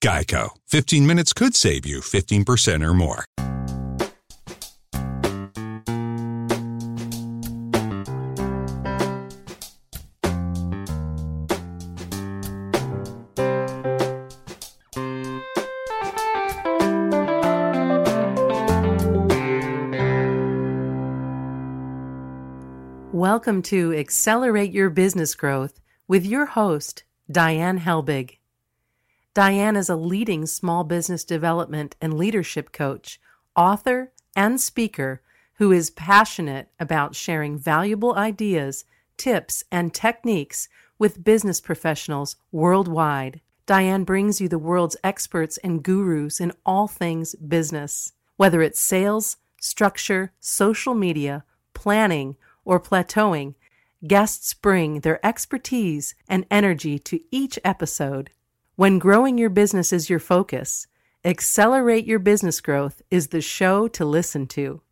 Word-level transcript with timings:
Geico. 0.00 0.50
15 0.68 1.06
minutes 1.06 1.32
could 1.32 1.56
save 1.56 1.84
you 1.84 2.00
15% 2.00 2.86
or 2.86 2.94
more. 2.94 3.24
Welcome 23.12 23.62
to 23.62 23.94
Accelerate 23.94 24.70
Your 24.72 24.90
Business 24.90 25.34
Growth 25.34 25.80
with 26.06 26.24
your 26.24 26.46
host, 26.46 27.02
Diane 27.30 27.80
Helbig. 27.80 28.37
Diane 29.38 29.76
is 29.76 29.88
a 29.88 29.94
leading 29.94 30.46
small 30.46 30.82
business 30.82 31.22
development 31.22 31.94
and 32.00 32.18
leadership 32.18 32.72
coach, 32.72 33.20
author, 33.54 34.10
and 34.34 34.60
speaker 34.60 35.22
who 35.58 35.70
is 35.70 35.90
passionate 35.90 36.72
about 36.80 37.14
sharing 37.14 37.56
valuable 37.56 38.16
ideas, 38.16 38.84
tips, 39.16 39.62
and 39.70 39.94
techniques 39.94 40.68
with 40.98 41.22
business 41.22 41.60
professionals 41.60 42.34
worldwide. 42.50 43.40
Diane 43.64 44.02
brings 44.02 44.40
you 44.40 44.48
the 44.48 44.58
world's 44.58 44.96
experts 45.04 45.56
and 45.58 45.84
gurus 45.84 46.40
in 46.40 46.50
all 46.66 46.88
things 46.88 47.36
business, 47.36 48.14
whether 48.38 48.60
it's 48.60 48.80
sales, 48.80 49.36
structure, 49.60 50.32
social 50.40 50.94
media, 50.94 51.44
planning, 51.74 52.34
or 52.64 52.80
plateauing, 52.80 53.54
guests 54.04 54.52
bring 54.52 55.02
their 55.02 55.24
expertise 55.24 56.16
and 56.28 56.44
energy 56.50 56.98
to 56.98 57.20
each 57.30 57.56
episode. 57.64 58.30
When 58.78 59.00
growing 59.00 59.38
your 59.38 59.50
business 59.50 59.92
is 59.92 60.08
your 60.08 60.20
focus, 60.20 60.86
Accelerate 61.24 62.06
Your 62.06 62.20
Business 62.20 62.60
Growth 62.60 63.02
is 63.10 63.26
the 63.26 63.40
show 63.40 63.88
to 63.88 64.04
listen 64.04 64.46
to. 64.54 64.82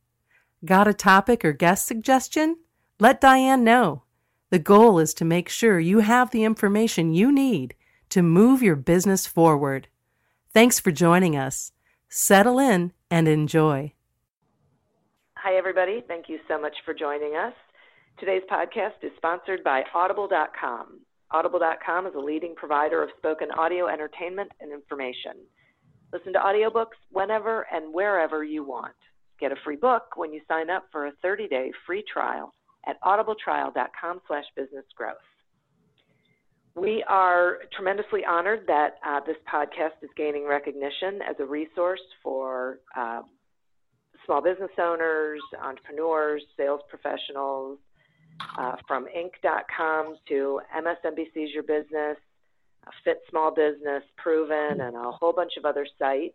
Got 0.64 0.88
a 0.88 0.92
topic 0.92 1.44
or 1.44 1.52
guest 1.52 1.86
suggestion? 1.86 2.56
Let 2.98 3.20
Diane 3.20 3.62
know. 3.62 4.02
The 4.50 4.58
goal 4.58 4.98
is 4.98 5.14
to 5.14 5.24
make 5.24 5.48
sure 5.48 5.78
you 5.78 6.00
have 6.00 6.32
the 6.32 6.42
information 6.42 7.14
you 7.14 7.30
need 7.30 7.76
to 8.08 8.22
move 8.22 8.60
your 8.60 8.74
business 8.74 9.28
forward. 9.28 9.86
Thanks 10.52 10.80
for 10.80 10.90
joining 10.90 11.36
us. 11.36 11.70
Settle 12.08 12.58
in 12.58 12.92
and 13.08 13.28
enjoy. 13.28 13.92
Hi, 15.36 15.56
everybody. 15.56 16.02
Thank 16.08 16.28
you 16.28 16.40
so 16.48 16.60
much 16.60 16.74
for 16.84 16.92
joining 16.92 17.36
us. 17.36 17.54
Today's 18.18 18.42
podcast 18.50 19.04
is 19.04 19.12
sponsored 19.16 19.62
by 19.62 19.84
Audible.com. 19.94 21.05
Audible.com 21.32 22.06
is 22.06 22.14
a 22.14 22.20
leading 22.20 22.54
provider 22.54 23.02
of 23.02 23.10
spoken 23.18 23.50
audio 23.50 23.88
entertainment 23.88 24.50
and 24.60 24.72
information. 24.72 25.32
Listen 26.12 26.32
to 26.32 26.38
audiobooks 26.38 26.96
whenever 27.10 27.66
and 27.72 27.92
wherever 27.92 28.44
you 28.44 28.64
want. 28.64 28.94
Get 29.40 29.52
a 29.52 29.56
free 29.64 29.76
book 29.76 30.16
when 30.16 30.32
you 30.32 30.40
sign 30.48 30.70
up 30.70 30.86
for 30.92 31.06
a 31.06 31.12
30-day 31.24 31.72
free 31.84 32.04
trial 32.10 32.54
at 32.86 33.00
audibletrial.com 33.02 34.20
slash 34.28 34.44
businessgrowth. 34.56 35.14
We 36.76 37.02
are 37.08 37.58
tremendously 37.74 38.20
honored 38.28 38.64
that 38.66 38.96
uh, 39.06 39.20
this 39.26 39.36
podcast 39.52 40.02
is 40.02 40.10
gaining 40.16 40.46
recognition 40.46 41.20
as 41.28 41.36
a 41.40 41.44
resource 41.44 42.00
for 42.22 42.78
uh, 42.96 43.22
small 44.26 44.42
business 44.42 44.70
owners, 44.78 45.40
entrepreneurs, 45.62 46.42
sales 46.56 46.82
professionals, 46.88 47.78
uh, 48.58 48.76
from 48.86 49.06
Inc.com 49.06 50.16
to 50.28 50.60
MSNBC's 50.76 51.52
Your 51.52 51.62
Business, 51.62 52.16
Fit 53.04 53.18
Small 53.30 53.54
Business, 53.54 54.02
Proven, 54.16 54.80
and 54.80 54.96
a 54.96 55.10
whole 55.10 55.32
bunch 55.32 55.52
of 55.56 55.64
other 55.64 55.86
sites. 55.98 56.34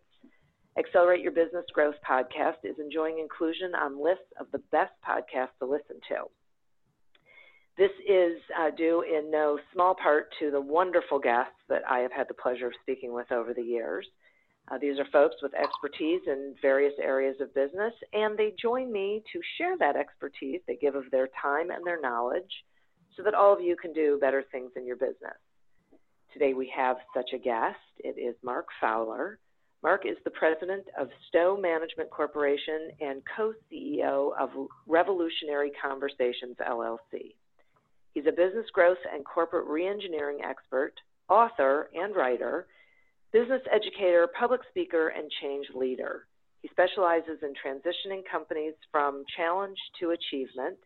Accelerate 0.78 1.20
Your 1.20 1.32
Business 1.32 1.64
Growth 1.72 1.96
podcast 2.08 2.64
is 2.64 2.76
enjoying 2.78 3.18
inclusion 3.18 3.74
on 3.74 4.02
lists 4.02 4.24
of 4.40 4.46
the 4.52 4.58
best 4.70 4.92
podcasts 5.06 5.56
to 5.58 5.66
listen 5.66 5.96
to. 6.08 6.24
This 7.78 7.90
is 8.06 8.40
uh, 8.58 8.70
due 8.70 9.02
in 9.02 9.30
no 9.30 9.58
small 9.72 9.94
part 9.94 10.28
to 10.40 10.50
the 10.50 10.60
wonderful 10.60 11.18
guests 11.18 11.56
that 11.68 11.82
I 11.88 12.00
have 12.00 12.12
had 12.12 12.28
the 12.28 12.34
pleasure 12.34 12.66
of 12.66 12.74
speaking 12.82 13.12
with 13.14 13.32
over 13.32 13.54
the 13.54 13.62
years. 13.62 14.06
Uh, 14.72 14.78
these 14.78 14.98
are 14.98 15.06
folks 15.12 15.36
with 15.42 15.52
expertise 15.54 16.22
in 16.26 16.54
various 16.62 16.94
areas 17.02 17.36
of 17.40 17.54
business, 17.54 17.92
and 18.14 18.38
they 18.38 18.54
join 18.60 18.90
me 18.90 19.22
to 19.30 19.40
share 19.58 19.76
that 19.76 19.96
expertise. 19.96 20.60
They 20.66 20.76
give 20.76 20.94
of 20.94 21.10
their 21.10 21.28
time 21.40 21.70
and 21.70 21.84
their 21.84 22.00
knowledge 22.00 22.50
so 23.14 23.22
that 23.22 23.34
all 23.34 23.52
of 23.52 23.60
you 23.60 23.76
can 23.76 23.92
do 23.92 24.18
better 24.20 24.42
things 24.50 24.70
in 24.76 24.86
your 24.86 24.96
business. 24.96 25.36
Today 26.32 26.54
we 26.54 26.72
have 26.74 26.96
such 27.14 27.30
a 27.34 27.38
guest. 27.38 27.76
It 27.98 28.18
is 28.18 28.34
Mark 28.42 28.68
Fowler. 28.80 29.38
Mark 29.82 30.06
is 30.06 30.16
the 30.24 30.30
president 30.30 30.84
of 30.98 31.08
Stowe 31.28 31.58
Management 31.60 32.08
Corporation 32.08 32.92
and 33.00 33.20
co 33.36 33.52
CEO 33.70 34.30
of 34.40 34.48
Revolutionary 34.86 35.72
Conversations 35.82 36.56
LLC. 36.66 37.34
He's 38.14 38.26
a 38.26 38.32
business 38.32 38.66
growth 38.72 38.98
and 39.12 39.22
corporate 39.24 39.68
reengineering 39.68 40.42
expert, 40.42 40.94
author, 41.28 41.90
and 41.94 42.16
writer 42.16 42.66
business 43.32 43.62
educator, 43.72 44.28
public 44.38 44.60
speaker, 44.70 45.08
and 45.08 45.30
change 45.40 45.66
leader. 45.74 46.26
He 46.60 46.68
specializes 46.68 47.38
in 47.42 47.54
transitioning 47.54 48.22
companies 48.30 48.74
from 48.90 49.24
challenge 49.36 49.78
to 50.00 50.10
achievement 50.10 50.76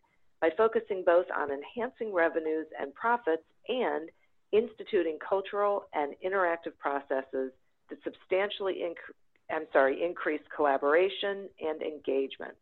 by 0.41 0.49
focusing 0.57 1.03
both 1.05 1.25
on 1.35 1.49
enhancing 1.51 2.13
revenues 2.13 2.67
and 2.79 2.93
profits 2.93 3.43
and 3.67 4.09
instituting 4.51 5.17
cultural 5.19 5.85
and 5.93 6.13
interactive 6.25 6.77
processes 6.79 7.51
that 7.89 7.99
substantially 8.03 8.81
inc- 8.83 9.13
I'm 9.53 9.67
sorry, 9.71 10.03
increase 10.03 10.41
collaboration 10.55 11.49
and 11.61 11.81
engagement. 11.81 12.57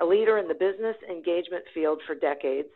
A 0.00 0.04
leader 0.04 0.38
in 0.38 0.48
the 0.48 0.54
business 0.54 0.96
engagement 1.08 1.64
field 1.74 2.00
for 2.06 2.14
decades, 2.14 2.68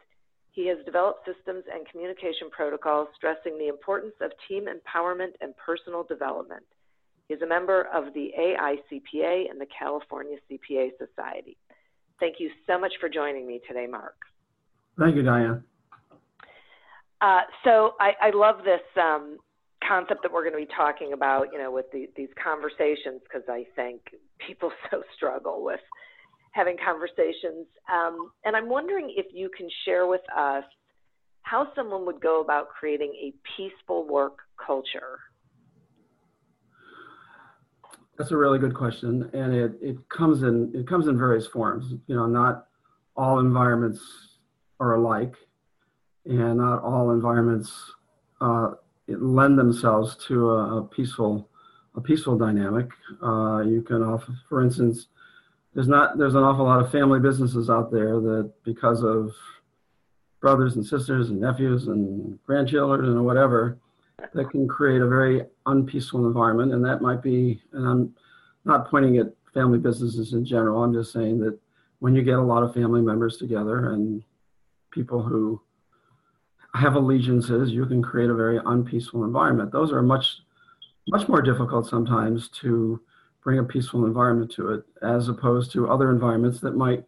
he 0.56 0.67
has 0.69 0.78
developed 0.87 1.28
systems 1.28 1.65
and 1.72 1.87
communication 1.87 2.49
protocols 2.50 3.09
stressing 3.15 3.59
the 3.59 3.69
importance 3.69 4.15
of 4.22 4.33
team 4.49 4.65
empowerment 4.65 5.33
and 5.43 5.55
personal 5.59 6.03
development. 6.03 6.65
He 7.28 7.34
is 7.34 7.43
a 7.43 7.47
member 7.47 7.87
of 7.93 8.15
the 8.15 8.31
AICPA 8.41 9.50
and 9.50 9.61
the 9.61 9.67
California 9.67 10.39
CPA 10.50 10.93
Society. 10.97 11.59
Thank 12.19 12.37
you 12.41 12.49
so 12.67 12.81
much 12.81 12.93
for 13.00 13.11
joining 13.11 13.47
me 13.47 13.61
today, 13.69 13.87
Mark. 13.87 14.17
Thank 14.99 15.17
you, 15.17 15.22
Diane. 15.22 15.62
Uh, 17.21 17.41
so 17.62 17.93
I, 18.00 18.12
I, 18.23 18.31
love 18.31 18.59
this 18.65 18.81
um, 18.97 19.38
concept 19.87 20.23
that 20.23 20.33
we're 20.33 20.49
going 20.49 20.59
to 20.59 20.67
be 20.67 20.75
talking 20.75 21.12
about, 21.12 21.49
you 21.53 21.59
know, 21.59 21.71
with 21.71 21.87
the, 21.93 22.09
these 22.17 22.28
conversations, 22.43 23.21
because 23.25 23.47
I 23.49 23.67
think 23.75 24.00
people 24.38 24.71
so 24.91 25.03
struggle 25.15 25.62
with 25.62 25.81
having 26.56 26.77
conversations. 26.83 27.67
Um, 27.93 28.33
and 28.44 28.56
I'm 28.56 28.69
wondering 28.69 29.12
if 29.15 29.27
you 29.33 29.50
can 29.56 29.69
share 29.84 30.06
with 30.06 30.22
us 30.34 30.65
how 31.43 31.69
someone 31.77 32.06
would 32.06 32.21
go 32.21 32.41
about 32.41 32.69
creating 32.71 33.12
a 33.22 33.34
peaceful 33.56 34.09
work 34.09 34.39
culture. 34.65 35.21
That's 38.17 38.31
a 38.31 38.37
really 38.37 38.59
good 38.59 38.75
question, 38.75 39.28
and 39.34 39.55
it, 39.55 39.72
it 39.83 40.09
comes 40.09 40.43
in 40.43 40.72
it 40.75 40.88
comes 40.88 41.06
in 41.06 41.19
various 41.19 41.47
forms. 41.47 41.93
You 42.06 42.17
know, 42.17 42.26
not 42.26 42.69
all 43.14 43.41
environments 43.41 44.00
are 44.81 44.94
alike, 44.94 45.35
and 46.25 46.56
not 46.56 46.82
all 46.82 47.11
environments 47.11 47.70
uh, 48.41 48.70
lend 49.06 49.59
themselves 49.59 50.17
to 50.29 50.50
a, 50.50 50.79
a, 50.79 50.85
peaceful 50.85 51.50
a 51.94 52.00
peaceful 52.00 52.38
dynamic. 52.38 52.88
Uh, 53.23 53.61
you 53.61 53.82
can 53.87 54.02
offer, 54.02 54.32
for 54.49 54.62
instance, 54.62 55.09
there's 55.76 55.88
not 55.88 56.17
there's 56.17 56.34
an 56.34 56.43
awful 56.43 56.64
lot 56.64 56.81
of 56.81 56.90
family 56.90 57.20
businesses 57.20 57.69
out 57.69 57.93
there 57.93 58.19
that 58.19 58.50
because 58.64 59.05
of 59.05 59.31
brothers 60.40 60.76
and 60.76 60.87
sisters 60.87 61.28
and 61.28 61.38
nephews 61.38 61.88
and 61.88 62.43
grandchildren 62.46 63.11
and 63.11 63.26
whatever 63.26 63.78
that 64.32 64.49
can 64.49 64.67
create 64.67 65.02
a 65.02 65.06
very 65.06 65.43
unpeaceful 65.67 66.26
environment. 66.26 66.73
And 66.73 66.82
that 66.82 67.02
might 67.02 67.23
be 67.23 67.61
and 67.73 67.87
i'm 67.87 68.14
not 68.64 68.90
pointing 68.90 69.19
at 69.19 69.26
family 69.52 69.78
businesses 69.78 70.32
in 70.32 70.46
general. 70.46 70.82
I'm 70.82 70.94
just 70.94 71.12
saying 71.12 71.40
that 71.40 71.58
when 71.99 72.14
you 72.14 72.23
get 72.23 72.38
a 72.38 72.43
lot 72.43 72.62
of 72.62 72.73
family 72.73 73.02
members 73.02 73.37
together 73.37 73.93
and 73.93 74.23
people 74.90 75.23
who 75.23 75.61
have 76.73 76.94
allegiances 76.94 77.70
you 77.70 77.84
can 77.84 78.02
create 78.02 78.31
a 78.31 78.34
very 78.34 78.61
unpeaceful 78.64 79.25
environment. 79.25 79.73
Those 79.73 79.93
are 79.93 80.02
much 80.02 80.38
much 81.08 81.28
more 81.28 81.43
difficult 81.43 81.87
sometimes 81.87 82.49
to 82.49 82.99
bring 83.46 83.60
a 83.60 83.64
peaceful 83.64 84.04
environment 84.04 84.50
to 84.50 84.72
it, 84.72 84.82
as 85.02 85.28
opposed 85.28 85.70
to 85.70 85.88
other 85.88 86.10
environments 86.10 86.58
that 86.58 86.75
might 86.75 87.04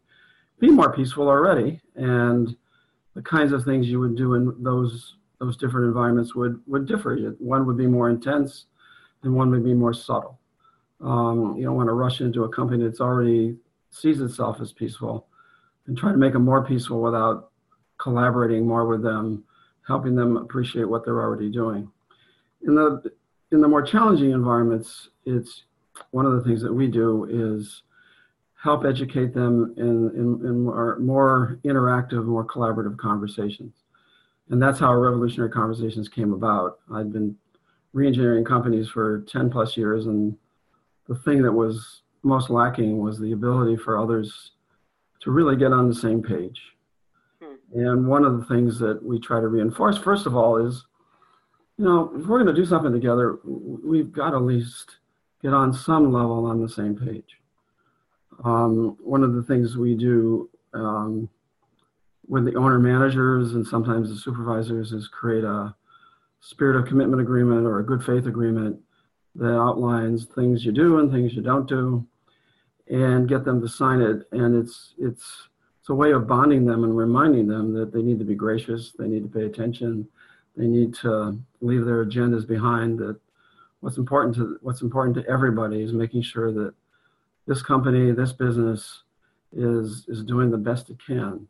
be 0.61 0.71
more 0.71 0.93
peaceful 0.93 1.27
already. 1.27 1.81
And 1.97 2.57
the 3.15 3.23
kinds 3.23 3.51
of 3.51 3.65
things 3.65 3.89
you 3.89 3.99
would 3.99 4.17
do 4.17 4.35
in 4.35 4.55
those 4.63 5.17
those 5.41 5.57
different 5.57 5.87
environments 5.89 6.37
would 6.37 6.61
would 6.69 6.87
differ. 6.87 7.17
One 7.41 7.67
would 7.67 7.77
be 7.77 7.89
more 7.89 8.09
intense, 8.09 8.67
and 9.25 9.35
one 9.35 9.51
would 9.51 9.65
be 9.65 9.75
more 9.75 9.93
subtle. 9.93 10.39
Um, 11.01 11.57
you 11.57 11.65
don't 11.65 11.75
want 11.75 11.89
to 11.89 11.95
rush 11.95 12.21
into 12.21 12.45
a 12.45 12.49
company 12.49 12.85
that's 12.85 13.01
already 13.01 13.57
sees 13.91 14.21
itself 14.21 14.61
as 14.61 14.73
peaceful, 14.73 15.27
and 15.89 15.99
try 15.99 16.13
to 16.13 16.19
make 16.19 16.35
them 16.35 16.45
more 16.45 16.65
peaceful 16.65 17.03
without 17.03 17.51
collaborating 17.99 18.65
more 18.65 18.87
with 18.87 19.03
them, 19.03 19.43
helping 19.89 20.15
them 20.15 20.37
appreciate 20.37 20.89
what 20.89 21.05
they're 21.05 21.21
already 21.21 21.51
doing. 21.51 21.91
In 22.63 22.77
the 22.77 23.11
in 23.51 23.61
the 23.61 23.67
more 23.67 23.83
challenging 23.83 24.31
environments, 24.31 25.09
it's 25.25 25.65
one 26.11 26.27
of 26.27 26.33
the 26.33 26.43
things 26.43 26.63
that 26.63 26.73
we 26.73 26.89
do 26.89 27.27
is 27.31 27.83
help 28.61 28.85
educate 28.85 29.33
them 29.33 29.75
in, 29.77 30.11
in, 30.11 30.47
in 30.47 30.65
more, 30.65 30.99
more 30.99 31.59
interactive, 31.65 32.25
more 32.25 32.45
collaborative 32.45 32.97
conversations. 32.97 33.75
And 34.51 34.61
that's 34.61 34.79
how 34.79 34.95
revolutionary 34.95 35.51
conversations 35.51 36.09
came 36.09 36.33
about. 36.33 36.79
I'd 36.93 37.13
been 37.13 37.37
reengineering 37.95 38.47
companies 38.47 38.89
for 38.89 39.21
10 39.29 39.51
plus 39.51 39.77
years, 39.77 40.07
and 40.07 40.37
the 41.07 41.15
thing 41.15 41.43
that 41.43 41.53
was 41.53 42.03
most 42.23 42.51
lacking 42.51 42.99
was 42.99 43.19
the 43.19 43.33
ability 43.33 43.77
for 43.77 43.99
others 43.99 44.53
to 45.21 45.31
really 45.31 45.57
get 45.57 45.73
on 45.73 45.89
the 45.89 45.95
same 45.95 46.23
page. 46.23 46.61
Hmm. 47.43 47.79
And 47.79 48.07
one 48.07 48.25
of 48.25 48.39
the 48.39 48.45
things 48.47 48.79
that 48.81 49.03
we 49.03 49.21
try 49.21 49.41
to 49.41 49.49
reinforce, 49.49 49.99
first 49.99 50.27
of 50.27 50.35
all, 50.35 50.57
is 50.57 50.85
you 51.79 51.85
know, 51.85 52.11
if 52.17 52.27
we're 52.27 52.43
going 52.43 52.55
to 52.55 52.61
do 52.61 52.67
something 52.67 52.93
together, 52.93 53.39
we've 53.45 54.13
got 54.13 54.31
to 54.31 54.37
at 54.37 54.43
least 54.43 54.98
get 55.43 55.53
on 55.53 55.73
some 55.73 56.13
level 56.13 56.45
on 56.47 56.61
the 56.61 56.69
same 56.69 56.97
page. 56.97 57.39
Um, 58.45 58.97
one 59.01 59.23
of 59.23 59.35
the 59.35 59.43
things 59.43 59.77
we 59.77 59.95
do 59.95 60.49
um, 60.75 61.29
with 62.29 62.45
the 62.45 62.55
owner 62.57 62.79
managers 62.79 63.55
and 63.55 63.67
sometimes 63.67 64.11
the 64.11 64.17
supervisors 64.17 64.93
is 64.93 65.09
create 65.09 65.45
a 65.45 65.75
spirit 66.41 66.79
of 66.79 66.87
commitment 66.87 67.21
agreement 67.21 67.67
or 67.67 67.79
a 67.79 67.87
good 67.87 68.05
faith 68.05 68.27
agreement 68.27 68.79
that 69.35 69.57
outlines 69.57 70.27
things 70.27 70.65
you 70.65 70.73
do 70.73 70.99
and 70.99 71.11
things 71.11 71.35
you 71.35 71.43
don't 71.43 71.69
do 71.69 72.07
and 72.89 73.29
get 73.29 73.45
them 73.45 73.61
to 73.61 73.69
sign 73.69 74.01
it 74.01 74.27
and 74.33 74.57
it's 74.57 74.95
it's 74.99 75.49
it's 75.81 75.89
a 75.89 75.95
way 75.95 76.13
of 76.13 76.27
bonding 76.27 76.65
them 76.65 76.85
and 76.85 76.97
reminding 76.97 77.47
them 77.47 77.73
that 77.73 77.93
they 77.93 78.03
need 78.03 78.19
to 78.19 78.25
be 78.25 78.35
gracious 78.35 78.93
they 78.99 79.09
need 79.09 79.23
to 79.23 79.29
pay 79.29 79.47
attention 79.47 80.07
they 80.57 80.67
need 80.67 80.95
to 80.95 81.39
leave 81.61 81.85
their 81.85 82.05
agendas 82.05 82.47
behind 82.47 82.99
that 82.99 83.19
what's 83.81 83.97
important 83.97 84.35
to 84.37 84.59
what's 84.63 84.83
important 84.83 85.15
to 85.17 85.31
everybody 85.31 85.83
is 85.83 85.93
making 85.93 86.23
sure 86.23 86.53
that 86.53 86.75
this 87.47 87.63
company 87.63 88.13
this 88.13 88.33
business 88.33 89.03
is 89.53 90.05
is 90.09 90.23
doing 90.25 90.51
the 90.51 90.59
best 90.59 90.91
it 90.91 90.99
can 91.05 91.47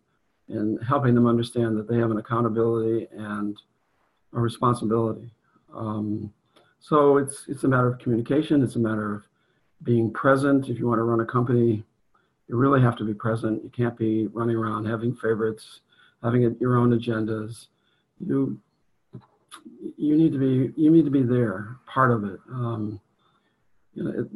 and 0.49 0.83
helping 0.83 1.15
them 1.15 1.27
understand 1.27 1.77
that 1.77 1.89
they 1.89 1.99
have 1.99 2.11
an 2.11 2.19
accountability 2.19 3.07
and 3.13 3.61
a 4.33 4.41
responsibility. 4.41 5.31
Um, 5.75 6.33
so 6.81 7.19
it's 7.19 7.45
it's 7.49 7.65
a 7.65 7.69
matter 7.69 7.89
of 7.89 7.99
communication. 7.99 8.63
It's 8.63 8.77
a 8.77 8.81
matter 8.81 9.15
of 9.15 9.23
being 9.83 10.11
present. 10.13 10.69
If 10.69 10.79
you 10.79 10.87
want 10.87 10.99
to 10.99 11.05
run 11.05 11.21
a 11.21 11.27
company, 11.27 11.85
you 12.49 12.57
really 12.57 12.81
have 12.81 12.97
to 12.97 13.05
be 13.05 13.15
present. 13.15 13.63
You 13.63 13.71
can't 13.71 13.97
be 13.97 14.27
running 14.29 14.57
around 14.57 14.87
having 14.87 15.15
favorites, 15.15 15.81
having 16.23 16.57
your 16.61 16.77
own 16.77 16.99
agendas. 16.99 17.67
You 18.25 18.59
you 19.97 20.17
need 20.17 20.33
to 20.33 20.39
be 20.39 20.73
you 20.81 20.91
need 20.91 21.05
to 21.05 21.11
be 21.11 21.23
there, 21.23 21.77
part 21.87 22.11
of 22.11 22.25
it. 22.25 22.41
Um, 22.51 23.01
you 23.95 24.05
know, 24.05 24.11
it, 24.21 24.27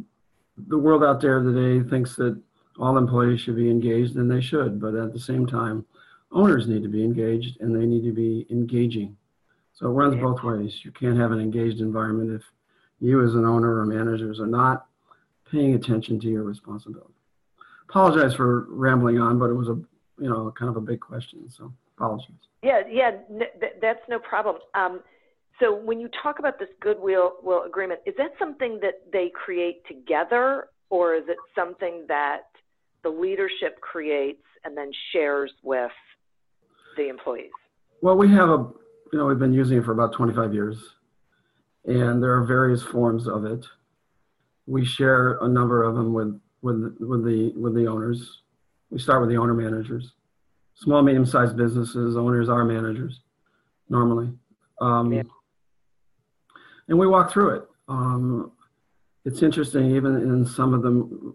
the 0.68 0.78
world 0.78 1.02
out 1.02 1.20
there 1.20 1.40
today 1.40 1.88
thinks 1.88 2.16
that 2.16 2.40
all 2.78 2.96
employees 2.96 3.40
should 3.40 3.56
be 3.56 3.70
engaged, 3.70 4.16
and 4.16 4.30
they 4.30 4.40
should. 4.40 4.80
But 4.80 4.94
at 4.94 5.12
the 5.12 5.20
same 5.20 5.46
time, 5.46 5.84
owners 6.32 6.66
need 6.66 6.82
to 6.82 6.88
be 6.88 7.04
engaged 7.04 7.60
and 7.60 7.74
they 7.74 7.86
need 7.86 8.04
to 8.04 8.12
be 8.12 8.46
engaging. 8.50 9.16
So 9.74 9.86
it 9.86 9.90
runs 9.90 10.20
both 10.20 10.42
ways. 10.42 10.84
You 10.84 10.90
can't 10.92 11.18
have 11.18 11.32
an 11.32 11.40
engaged 11.40 11.80
environment 11.80 12.32
if 12.32 12.42
you 13.00 13.22
as 13.24 13.34
an 13.34 13.44
owner 13.44 13.78
or 13.78 13.86
managers 13.86 14.40
are 14.40 14.46
not 14.46 14.86
paying 15.50 15.74
attention 15.74 16.20
to 16.20 16.28
your 16.28 16.44
responsibility. 16.44 17.14
Apologize 17.88 18.34
for 18.34 18.66
rambling 18.68 19.18
on, 19.18 19.38
but 19.38 19.50
it 19.50 19.54
was 19.54 19.68
a 19.68 19.78
you 20.18 20.28
know 20.28 20.52
kind 20.56 20.70
of 20.70 20.76
a 20.76 20.80
big 20.80 21.00
question, 21.00 21.50
so 21.50 21.72
apologies. 22.02 22.36
Yeah, 22.62 22.82
yeah, 22.90 23.10
that's 23.80 24.00
no 24.08 24.18
problem. 24.18 24.56
Um, 24.74 25.00
so 25.60 25.74
when 25.74 26.00
you 26.00 26.08
talk 26.22 26.38
about 26.38 26.58
this 26.58 26.68
goodwill 26.80 27.34
will 27.42 27.62
agreement, 27.64 28.00
is 28.06 28.14
that 28.18 28.32
something 28.38 28.78
that 28.82 29.02
they 29.12 29.30
create 29.34 29.86
together, 29.86 30.68
or 30.90 31.14
is 31.14 31.24
it 31.28 31.36
something 31.54 32.04
that 32.08 32.42
the 33.02 33.10
leadership 33.10 33.80
creates 33.80 34.42
and 34.64 34.76
then 34.76 34.90
shares 35.12 35.52
with 35.62 35.90
the 36.96 37.08
employees? 37.08 37.50
Well, 38.00 38.16
we 38.16 38.30
have 38.30 38.48
a, 38.48 38.68
you 39.12 39.18
know, 39.18 39.26
we've 39.26 39.38
been 39.38 39.52
using 39.52 39.78
it 39.78 39.84
for 39.84 39.92
about 39.92 40.12
25 40.12 40.54
years, 40.54 40.76
and 41.84 42.22
there 42.22 42.34
are 42.34 42.44
various 42.44 42.82
forms 42.82 43.28
of 43.28 43.44
it. 43.44 43.64
We 44.66 44.84
share 44.84 45.38
a 45.42 45.48
number 45.48 45.82
of 45.82 45.96
them 45.96 46.12
with 46.12 46.40
with 46.62 46.96
with 47.00 47.24
the 47.24 47.52
with 47.56 47.74
the 47.74 47.86
owners. 47.86 48.42
We 48.90 49.00
start 49.00 49.20
with 49.20 49.30
the 49.30 49.36
owner 49.36 49.54
managers. 49.54 50.12
Small, 50.82 51.00
medium-sized 51.00 51.56
businesses 51.56 52.16
owners 52.16 52.48
are 52.48 52.64
managers 52.64 53.20
normally, 53.88 54.32
um, 54.80 55.12
yeah. 55.12 55.22
and 56.88 56.98
we 56.98 57.06
walk 57.06 57.30
through 57.30 57.50
it. 57.50 57.62
Um, 57.86 58.50
it's 59.24 59.44
interesting, 59.44 59.94
even 59.94 60.16
in 60.16 60.44
some 60.44 60.74
of 60.74 60.82
the 60.82 61.34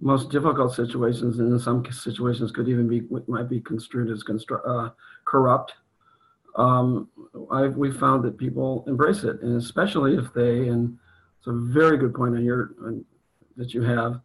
most 0.00 0.30
difficult 0.30 0.74
situations, 0.74 1.38
and 1.38 1.52
in 1.52 1.58
some 1.58 1.84
situations 1.92 2.50
could 2.50 2.66
even 2.66 2.88
be 2.88 3.02
might 3.26 3.46
be 3.46 3.60
construed 3.60 4.10
as 4.10 4.24
constru- 4.24 4.66
uh, 4.66 4.90
corrupt. 5.26 5.74
Um, 6.56 7.08
I've, 7.50 7.76
we 7.76 7.90
found 7.90 8.24
that 8.24 8.38
people 8.38 8.84
embrace 8.86 9.22
it, 9.24 9.42
and 9.42 9.60
especially 9.60 10.16
if 10.16 10.32
they, 10.32 10.68
and 10.68 10.96
it's 11.38 11.46
a 11.46 11.52
very 11.52 11.98
good 11.98 12.14
point 12.14 12.36
on 12.36 12.42
your 12.42 12.74
on, 12.82 13.04
that 13.58 13.74
you 13.74 13.82
have, 13.82 14.20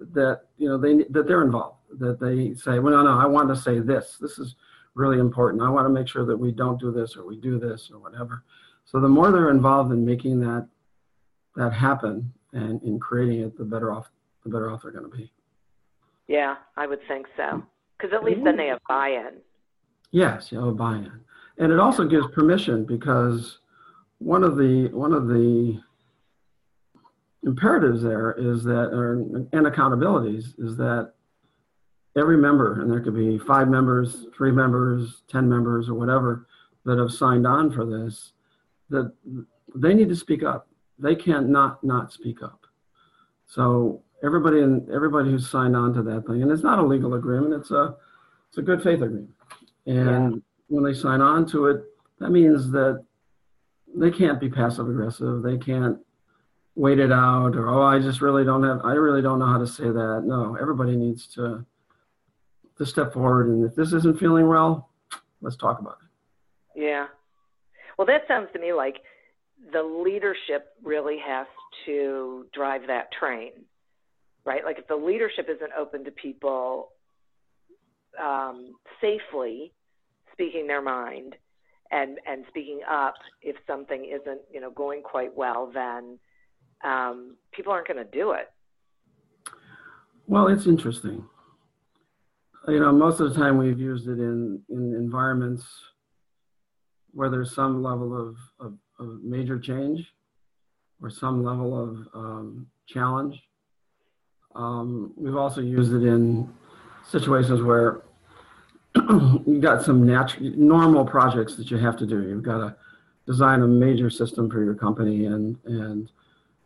that 0.00 0.46
you 0.56 0.68
know 0.68 0.78
they 0.78 1.04
that 1.10 1.28
they're 1.28 1.44
involved, 1.44 1.77
that 1.98 2.20
they 2.20 2.54
say, 2.54 2.78
well, 2.78 2.92
no, 2.92 3.02
no, 3.02 3.18
I 3.18 3.26
want 3.26 3.48
to 3.48 3.56
say 3.56 3.78
this. 3.78 4.18
This 4.20 4.38
is 4.38 4.54
really 4.94 5.18
important. 5.18 5.62
I 5.62 5.70
want 5.70 5.86
to 5.86 5.90
make 5.90 6.08
sure 6.08 6.26
that 6.26 6.36
we 6.36 6.52
don't 6.52 6.78
do 6.80 6.90
this 6.92 7.16
or 7.16 7.26
we 7.26 7.36
do 7.36 7.58
this 7.58 7.90
or 7.92 7.98
whatever. 7.98 8.44
So 8.84 9.00
the 9.00 9.08
more 9.08 9.30
they're 9.30 9.50
involved 9.50 9.92
in 9.92 10.04
making 10.04 10.40
that 10.40 10.66
that 11.56 11.72
happen 11.72 12.32
and 12.52 12.82
in 12.82 13.00
creating 13.00 13.40
it, 13.40 13.58
the 13.58 13.64
better 13.64 13.92
off 13.92 14.06
the 14.44 14.50
better 14.50 14.70
off 14.70 14.82
they're 14.82 14.92
going 14.92 15.10
to 15.10 15.16
be. 15.16 15.30
Yeah, 16.26 16.56
I 16.76 16.86
would 16.86 17.00
think 17.08 17.26
so. 17.36 17.62
Because 17.96 18.14
at 18.14 18.22
least 18.22 18.44
then 18.44 18.56
they 18.56 18.68
have 18.68 18.78
buy-in. 18.88 19.38
Yes, 20.10 20.52
you 20.52 20.58
have 20.58 20.68
a 20.68 20.72
buy-in, 20.72 21.20
and 21.58 21.72
it 21.72 21.80
also 21.80 22.04
gives 22.04 22.26
permission 22.28 22.84
because 22.84 23.58
one 24.18 24.44
of 24.44 24.56
the 24.56 24.88
one 24.92 25.12
of 25.12 25.28
the 25.28 25.80
imperatives 27.44 28.02
there 28.02 28.32
is 28.32 28.64
that, 28.64 28.90
or, 28.92 29.14
and 29.52 29.66
accountabilities 29.66 30.58
is 30.58 30.76
that 30.76 31.12
every 32.18 32.36
member, 32.36 32.80
and 32.80 32.90
there 32.90 33.00
could 33.00 33.14
be 33.14 33.38
five 33.38 33.68
members, 33.68 34.26
three 34.36 34.50
members, 34.50 35.22
ten 35.28 35.48
members, 35.48 35.88
or 35.88 35.94
whatever, 35.94 36.46
that 36.84 36.98
have 36.98 37.12
signed 37.12 37.46
on 37.46 37.70
for 37.70 37.84
this, 37.84 38.32
that 38.90 39.12
they 39.74 39.94
need 39.94 40.08
to 40.08 40.16
speak 40.16 40.42
up. 40.42 40.68
They 40.98 41.14
can't 41.14 41.48
not 41.48 41.82
not 41.84 42.12
speak 42.12 42.42
up. 42.42 42.66
So 43.46 44.02
everybody 44.22 44.60
and 44.60 44.88
everybody 44.90 45.30
who's 45.30 45.48
signed 45.48 45.76
on 45.76 45.94
to 45.94 46.02
that 46.02 46.26
thing, 46.26 46.42
and 46.42 46.50
it's 46.50 46.62
not 46.62 46.78
a 46.78 46.82
legal 46.82 47.14
agreement; 47.14 47.54
it's 47.54 47.70
a 47.70 47.96
it's 48.48 48.58
a 48.58 48.62
good 48.62 48.82
faith 48.82 49.02
agreement. 49.02 49.30
And 49.86 50.34
yeah. 50.34 50.40
when 50.68 50.84
they 50.84 50.94
sign 50.94 51.20
on 51.20 51.46
to 51.46 51.66
it, 51.66 51.84
that 52.18 52.30
means 52.30 52.70
that 52.72 53.04
they 53.94 54.10
can't 54.10 54.40
be 54.40 54.50
passive 54.50 54.88
aggressive. 54.88 55.42
They 55.42 55.56
can't 55.56 55.98
wait 56.74 57.00
it 57.00 57.10
out, 57.10 57.56
or 57.56 57.68
oh, 57.68 57.82
I 57.82 57.98
just 57.98 58.20
really 58.20 58.44
don't 58.44 58.62
have, 58.62 58.80
I 58.84 58.92
really 58.92 59.20
don't 59.20 59.40
know 59.40 59.46
how 59.46 59.58
to 59.58 59.66
say 59.66 59.84
that. 59.84 60.22
No, 60.24 60.56
everybody 60.60 60.96
needs 60.96 61.26
to 61.34 61.64
to 62.78 62.86
step 62.86 63.12
forward, 63.12 63.48
and 63.48 63.64
if 63.64 63.74
this 63.74 63.92
isn't 63.92 64.18
feeling 64.18 64.48
well, 64.48 64.90
let's 65.40 65.56
talk 65.56 65.80
about 65.80 65.98
it. 66.02 66.80
Yeah. 66.80 67.06
Well, 67.96 68.06
that 68.06 68.22
sounds 68.28 68.48
to 68.52 68.58
me 68.58 68.72
like 68.72 68.96
the 69.72 69.82
leadership 69.82 70.68
really 70.82 71.18
has 71.26 71.46
to 71.86 72.46
drive 72.52 72.82
that 72.86 73.10
train 73.18 73.50
right? 74.48 74.64
Like 74.64 74.78
if 74.78 74.88
the 74.88 74.96
leadership 74.96 75.46
isn't 75.54 75.72
open 75.78 76.04
to 76.04 76.10
people 76.10 76.88
um, 78.20 78.74
safely 79.00 79.72
speaking 80.32 80.66
their 80.66 80.80
mind 80.80 81.36
and 81.90 82.18
and 82.26 82.44
speaking 82.48 82.80
up 82.90 83.14
if 83.42 83.56
something 83.66 84.04
isn't 84.04 84.40
you 84.52 84.60
know 84.60 84.70
going 84.70 85.02
quite 85.02 85.36
well, 85.36 85.70
then 85.72 86.18
um, 86.82 87.36
people 87.52 87.72
aren't 87.72 87.86
going 87.86 88.02
to 88.02 88.10
do 88.10 88.32
it. 88.32 88.50
Well, 90.26 90.48
it's 90.48 90.66
interesting. 90.66 91.24
You 92.68 92.80
know, 92.80 92.92
most 92.92 93.18
of 93.18 93.32
the 93.32 93.40
time 93.40 93.56
we've 93.56 93.80
used 93.80 94.08
it 94.08 94.18
in 94.18 94.60
in 94.68 94.94
environments 94.94 95.64
where 97.12 97.30
there's 97.30 97.54
some 97.54 97.82
level 97.82 98.14
of, 98.14 98.36
of, 98.60 98.78
of 98.98 99.22
major 99.22 99.58
change 99.58 100.12
or 101.02 101.08
some 101.08 101.42
level 101.42 101.82
of 101.82 102.06
um, 102.14 102.66
challenge. 102.86 103.42
Um, 104.54 105.14
we've 105.16 105.36
also 105.36 105.62
used 105.62 105.94
it 105.94 106.04
in 106.04 106.52
situations 107.06 107.62
where 107.62 108.02
you've 108.94 109.62
got 109.62 109.82
some 109.82 110.04
natural, 110.04 110.52
normal 110.54 111.06
projects 111.06 111.56
that 111.56 111.70
you 111.70 111.78
have 111.78 111.96
to 111.96 112.06
do. 112.06 112.28
You've 112.28 112.42
got 112.42 112.58
to 112.58 112.76
design 113.26 113.62
a 113.62 113.66
major 113.66 114.10
system 114.10 114.50
for 114.50 114.62
your 114.62 114.74
company, 114.74 115.24
and 115.24 115.56
and 115.64 116.10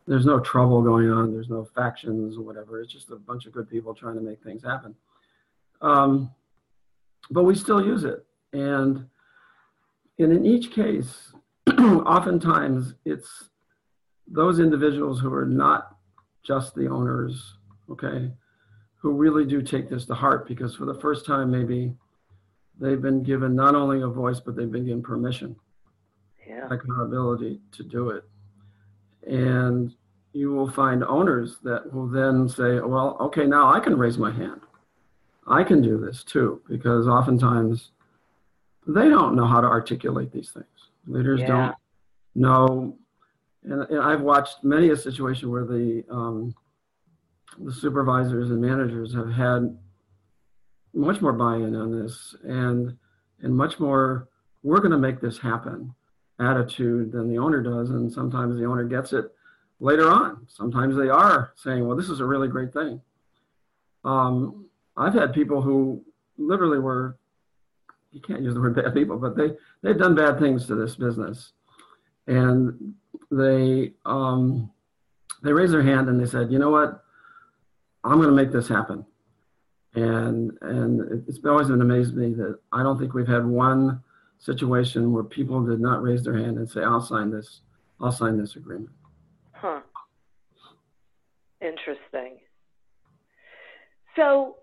there's 0.09 0.27
no 0.27 0.41
trouble 0.41 0.83
going 0.83 1.13
on. 1.13 1.33
There's 1.33 1.49
no 1.49 1.65
factions 1.65 2.37
or 2.37 2.43
whatever. 2.43 2.81
It's 2.81 2.93
just 2.93 3.11
a 3.11 3.17
bunch 3.17 3.47
of 3.47 3.53
good 3.53 3.71
people 3.71 3.95
trying 3.95 4.17
to 4.17 4.21
make 4.21 4.43
things 4.43 4.65
happen. 4.65 4.97
Um, 5.83 6.31
but 7.31 7.45
we 7.45 7.55
still 7.55 7.85
use 7.85 8.05
it, 8.05 8.25
and 8.53 9.07
and 10.19 10.33
in 10.33 10.47
each 10.47 10.73
case, 10.73 11.33
oftentimes 11.79 12.95
it's 13.05 13.51
those 14.27 14.61
individuals 14.61 15.21
who 15.21 15.33
are 15.33 15.47
not 15.47 15.97
just 16.43 16.75
the 16.75 16.89
owners, 16.89 17.57
okay, 17.91 18.31
who 18.97 19.13
really 19.13 19.45
do 19.45 19.63
take 19.63 19.89
this 19.89 20.07
to 20.07 20.15
heart 20.15 20.47
because 20.47 20.77
for 20.77 20.85
the 20.87 20.95
first 21.01 21.27
time, 21.27 21.51
maybe 21.51 21.93
they've 22.81 23.03
been 23.03 23.23
given 23.23 23.55
not 23.55 23.75
only 23.75 24.03
a 24.03 24.07
voice, 24.07 24.41
but 24.41 24.57
they've 24.57 24.71
been 24.71 24.87
given 24.87 25.03
permission, 25.03 25.57
yeah. 26.47 26.67
accountability 26.71 27.61
to 27.73 27.83
do 27.83 28.11
it. 28.11 28.25
And 29.27 29.95
you 30.33 30.53
will 30.53 30.71
find 30.71 31.05
owners 31.05 31.59
that 31.63 31.93
will 31.93 32.09
then 32.09 32.49
say, 32.49 32.81
well, 32.81 33.17
okay, 33.21 33.45
now 33.45 33.73
I 33.73 33.81
can 33.81 33.97
raise 33.97 34.19
my 34.19 34.33
hand. 34.33 34.61
I 35.47 35.65
can 35.65 35.83
do 35.83 35.99
this 35.99 36.25
too, 36.25 36.63
because 36.69 37.09
oftentimes 37.09 37.91
they 38.87 39.09
don't 39.09 39.35
know 39.35 39.47
how 39.47 39.61
to 39.61 39.67
articulate 39.67 40.33
these 40.33 40.51
things. 40.51 40.67
Leaders 41.07 41.41
Yeah. 41.41 41.47
don't 41.47 41.77
know. 42.35 42.97
And, 43.65 43.83
and 43.83 44.01
I've 44.01 44.21
watched 44.21 44.65
many 44.65 44.91
a 44.91 44.97
situation 44.97 45.51
where 45.51 45.65
the 45.65 46.05
um, 46.11 46.55
the 47.59 47.73
supervisors 47.73 48.51
and 48.51 48.61
managers 48.61 49.15
have 49.15 49.31
had 49.31 49.77
much 50.95 51.21
more 51.21 51.33
buy-in 51.33 51.75
on 51.75 51.91
this 51.91 52.35
and 52.45 52.97
and 53.41 53.55
much 53.57 53.79
more 53.81 54.29
we're 54.63 54.79
going 54.79 54.91
to 54.93 54.99
make 54.99 55.21
this 55.21 55.39
happen 55.39 55.95
attitude 56.39 57.13
than 57.13 57.29
the 57.29 57.39
owner 57.39 57.63
does 57.63 57.91
and 57.91 58.13
sometimes 58.13 58.59
the 58.59 58.65
owner 58.65 58.85
gets 58.85 59.13
it 59.13 59.35
later 59.81 60.11
on 60.11 60.47
sometimes 60.49 60.97
they 60.97 61.09
are 61.09 61.53
saying 61.57 61.87
well 61.87 61.97
this 61.97 62.09
is 62.09 62.21
a 62.21 62.25
really 62.25 62.49
great 62.49 62.73
thing 62.73 63.01
um, 64.05 64.67
i've 64.97 65.15
had 65.15 65.33
people 65.33 65.61
who 65.63 66.03
literally 66.39 66.79
were 66.79 67.17
you 68.11 68.21
can't 68.21 68.43
use 68.43 68.55
the 68.55 68.61
word 68.61 68.75
bad 68.77 68.95
people 68.95 69.19
but 69.19 69.37
they 69.37 69.51
they've 69.83 69.99
done 69.99 70.15
bad 70.15 70.39
things 70.39 70.67
to 70.67 70.75
this 70.75 70.97
business 70.97 71.53
and 72.27 72.95
they 73.31 73.93
um, 74.05 74.71
they 75.43 75.53
raised 75.53 75.73
their 75.73 75.83
hand 75.83 76.09
and 76.09 76.21
they 76.21 76.27
said 76.27 76.53
you 76.53 76.59
know 76.59 76.71
what 76.71 77.05
i'm 78.05 78.17
going 78.17 78.29
to 78.29 78.35
make 78.35 78.53
this 78.53 78.69
happen 78.69 79.05
and 79.95 80.57
and 80.63 81.25
it's 81.29 81.39
always 81.45 81.69
been 81.69 81.81
amazed 81.81 82.13
to 82.13 82.17
me 82.17 82.35
that 82.35 82.59
I 82.73 82.83
don't 82.83 82.99
think 82.99 83.15
we've 83.15 83.29
had 83.29 83.45
one 83.45 84.03
situation 84.39 85.13
where 85.13 85.25
people 85.25 85.65
did 85.65 85.81
not 85.81 86.03
raise 86.03 86.25
their 86.25 86.37
hand 86.37 86.57
and 86.57 86.69
say, 86.69 86.83
"I'll 86.83 87.03
sign 87.03 87.31
this. 87.31 87.61
I'll 88.01 88.13
sign 88.13 88.39
this 88.39 88.57
agreement." 88.57 88.91
Huh. 89.53 89.81
Interesting. 91.61 92.39
So, 94.17 94.57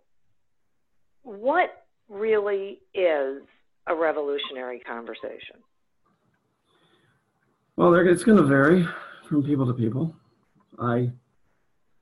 what 1.24 1.86
really 2.08 2.80
is 2.94 3.42
a 3.88 3.96
revolutionary 3.96 4.80
conversation? 4.80 5.58
Well, 7.76 7.94
it's 7.94 8.24
going 8.24 8.38
to 8.38 8.44
vary 8.44 8.88
from 9.28 9.44
people 9.44 9.66
to 9.68 9.74
people. 9.74 10.16
I 10.80 11.12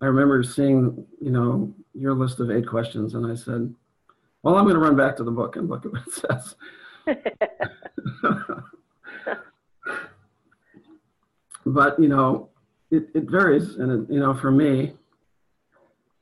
I 0.01 0.05
remember 0.05 0.43
seeing 0.43 1.05
you 1.21 1.31
know 1.31 1.73
your 1.93 2.13
list 2.13 2.39
of 2.39 2.51
eight 2.51 2.67
questions, 2.67 3.13
and 3.15 3.25
I 3.25 3.35
said, 3.35 3.73
"Well, 4.43 4.55
I'm 4.55 4.65
going 4.65 4.75
to 4.75 4.81
run 4.81 4.95
back 4.95 5.15
to 5.17 5.23
the 5.23 5.31
book 5.31 5.55
and 5.55 5.69
look 5.69 5.85
at 5.85 5.91
what 5.91 6.01
it 6.07 6.13
says." 6.13 6.55
but 11.67 11.99
you 11.99 12.07
know 12.07 12.49
it, 12.91 13.09
it 13.13 13.29
varies 13.29 13.75
and 13.75 13.91
it, 13.91 14.13
you 14.13 14.19
know 14.19 14.33
for 14.33 14.51
me 14.51 14.93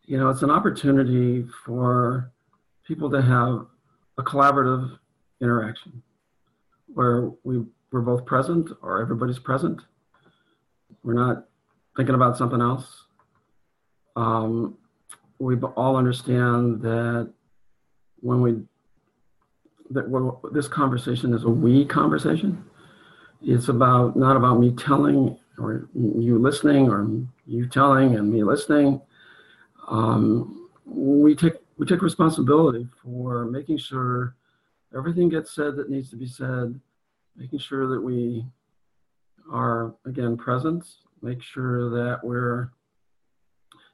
you 0.06 0.18
know 0.18 0.30
it's 0.30 0.42
an 0.42 0.52
opportunity 0.52 1.46
for 1.64 2.32
people 2.86 3.10
to 3.10 3.22
have 3.22 3.66
a 4.18 4.24
collaborative 4.24 4.98
interaction 5.42 6.02
where 6.94 7.32
we 7.44 7.64
we're 7.92 8.02
both 8.02 8.26
present 8.26 8.70
or 8.82 9.02
everybody's 9.02 9.40
present 9.40 9.82
we're 11.04 11.14
not 11.14 11.46
thinking 11.96 12.16
about 12.16 12.38
something 12.38 12.62
else 12.62 13.04
um, 14.16 14.78
we 15.40 15.56
all 15.56 15.98
understand 15.98 16.82
that 16.82 17.32
when 18.22 18.42
we 18.42 18.64
that 19.92 20.10
this 20.52 20.68
conversation 20.68 21.34
is 21.34 21.44
a 21.44 21.50
we 21.50 21.86
conversation. 21.86 22.64
It's 23.42 23.68
about 23.68 24.16
not 24.16 24.36
about 24.36 24.60
me 24.60 24.72
telling 24.72 25.38
or 25.58 25.88
you 25.94 26.40
listening 26.40 26.90
or 26.90 27.08
you 27.46 27.68
telling 27.68 28.16
and 28.16 28.32
me 28.32 28.44
listening. 28.44 29.02
Um, 29.88 30.70
we 30.86 31.36
take 31.36 31.54
we 31.78 31.86
take 31.86 32.02
responsibility 32.02 32.88
for 33.04 33.46
making 33.46 33.78
sure 33.78 34.36
everything 34.96 35.30
gets 35.30 35.54
said 35.54 35.76
that 35.76 35.90
needs 35.90 36.10
to 36.10 36.16
be 36.16 36.28
said, 36.28 36.80
making 37.36 37.60
sure 37.60 37.88
that 37.88 38.02
we 38.02 38.46
are 39.52 39.94
again 40.06 40.38
present, 40.38 40.86
make 41.22 41.42
sure 41.42 41.90
that 41.90 42.20
we're 42.24 42.72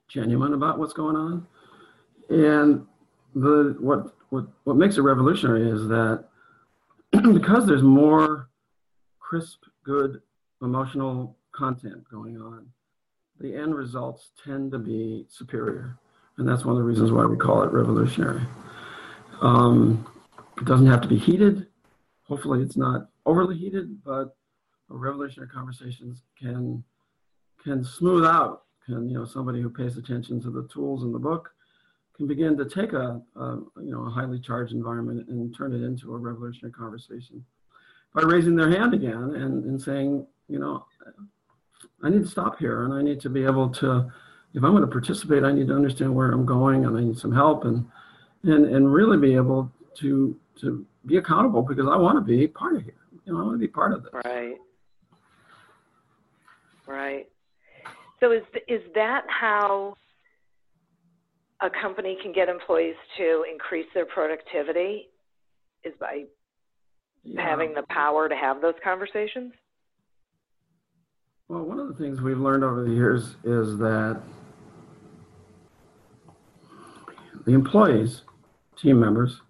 genuine 0.08 0.54
about 0.54 0.78
what's 0.78 0.94
going 0.94 1.16
on, 1.16 1.48
and 2.30 2.86
the 3.36 3.76
what 3.80 4.14
what 4.30 4.46
what 4.64 4.76
makes 4.76 4.98
it 4.98 5.02
revolutionary 5.02 5.70
is 5.70 5.88
that 5.88 6.26
because 7.34 7.66
there's 7.66 7.84
more 7.84 8.50
crisp, 9.20 9.64
good 9.84 10.22
emotional 10.62 11.36
content 11.52 12.04
going 12.10 12.40
on, 12.40 12.68
the 13.40 13.56
end 13.56 13.74
results 13.76 14.32
tend 14.44 14.72
to 14.72 14.78
be 14.78 15.26
superior, 15.30 15.98
and 16.38 16.48
that's 16.48 16.66
one 16.66 16.76
of 16.76 16.78
the 16.78 16.84
reasons 16.84 17.12
why 17.12 17.26
we 17.26 17.38
call 17.38 17.64
it 17.64 17.72
revolutionary. 17.72 18.42
Um, 19.42 20.06
it 20.58 20.66
doesn't 20.66 20.88
have 20.88 21.02
to 21.02 21.08
be 21.08 21.18
heated. 21.18 21.68
Hopefully, 22.28 22.62
it's 22.62 22.78
not 22.78 23.10
overly 23.26 23.58
heated, 23.58 24.04
but 24.04 24.36
revolutionary 24.90 25.50
conversations 25.50 26.24
can 26.40 26.84
can 27.64 27.84
smooth 27.84 28.26
out. 28.26 28.64
Can 28.86 29.10
you 29.10 29.18
know 29.18 29.26
somebody 29.26 29.62
who 29.62 29.70
pays 29.70 29.98
attention 29.98 30.42
to 30.42 30.50
the 30.50 30.68
tools 30.68 31.04
in 31.04 31.12
the 31.12 31.20
book 31.20 31.52
can 32.16 32.28
begin 32.28 32.58
to 32.58 32.66
take 32.66 32.94
a, 32.94 33.22
a, 33.36 33.56
you 33.82 33.92
know 33.92 34.06
a 34.06 34.10
highly 34.10 34.40
charged 34.40 34.74
environment 34.74 35.28
and 35.30 35.56
turn 35.56 35.74
it 35.74 35.84
into 35.84 36.14
a 36.14 36.18
revolutionary 36.18 36.74
conversation 36.74 37.44
by 38.14 38.22
raising 38.22 38.56
their 38.56 38.70
hand 38.70 38.94
again 38.94 39.36
and, 39.36 39.64
and 39.66 39.82
saying 39.82 40.26
you 40.48 40.60
know 40.60 40.86
I 42.04 42.10
need 42.10 42.24
to 42.24 42.30
stop 42.30 42.60
here 42.60 42.86
and 42.86 42.94
I 42.94 43.02
need 43.02 43.20
to 43.22 43.30
be 43.30 43.44
able 43.44 43.70
to 43.70 44.12
if 44.54 44.64
I'm 44.64 44.72
going 44.72 44.82
to 44.82 44.88
participate 44.88 45.44
I 45.44 45.52
need 45.52 45.68
to 45.68 45.76
understand 45.76 46.14
where 46.16 46.32
I'm 46.32 46.46
going 46.46 46.86
and 46.86 46.98
I 46.98 47.02
need 47.02 47.18
some 47.18 47.32
help 47.34 47.66
and 47.66 47.86
and 48.44 48.66
and 48.66 48.92
really 48.94 49.18
be 49.18 49.36
able 49.36 49.72
to 50.00 50.36
to 50.62 50.86
be 51.06 51.18
accountable 51.18 51.62
because 51.62 51.88
I 51.88 51.96
want 51.96 52.18
to 52.18 52.22
be 52.22 52.48
part 52.48 52.76
of 52.76 52.84
here 52.84 52.94
you 53.26 53.34
know 53.34 53.40
I 53.40 53.44
want 53.44 53.56
to 53.56 53.60
be 53.60 53.68
part 53.68 53.94
of 53.94 54.04
this 54.04 54.12
Right. 54.26 54.56
Right. 56.88 57.28
So 58.20 58.32
is 58.32 58.44
is 58.68 58.82
that 58.96 59.26
how 59.28 59.96
a 61.62 61.70
company 61.70 62.18
can 62.22 62.34
get 62.34 62.50
employees 62.50 62.96
to 63.18 63.46
increase 63.52 63.86
their 63.94 64.06
productivity? 64.06 65.10
Is 65.84 65.94
by 66.00 66.26
Yeah. 67.24 67.42
having 67.42 67.74
the 67.74 67.84
power 67.84 68.28
to 68.28 68.36
have 68.36 68.62
those 68.62 68.74
conversations? 68.84 69.54
Well, 71.48 71.64
one 71.64 71.80
of 71.80 71.88
the 71.88 71.94
things 71.94 72.22
we've 72.22 72.40
learned 72.40 72.64
over 72.64 72.84
the 72.84 72.92
years 72.92 73.36
is 73.44 73.78
that 73.78 74.22
the 77.46 77.54
employees, 77.54 78.22
team 78.78 79.00
members, 79.00 79.42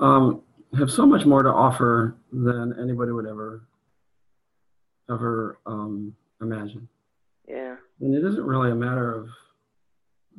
um, 0.00 0.42
have 0.76 0.90
so 0.90 1.06
much 1.06 1.24
more 1.24 1.42
to 1.42 1.48
offer 1.48 2.16
than 2.32 2.74
anybody 2.80 3.12
would 3.12 3.26
ever, 3.26 3.62
ever 5.10 5.58
um, 5.66 6.14
imagine. 6.40 6.88
Yeah. 7.48 7.76
And 8.00 8.14
it 8.14 8.24
isn't 8.24 8.44
really 8.44 8.70
a 8.70 8.74
matter 8.74 9.12
of 9.14 9.28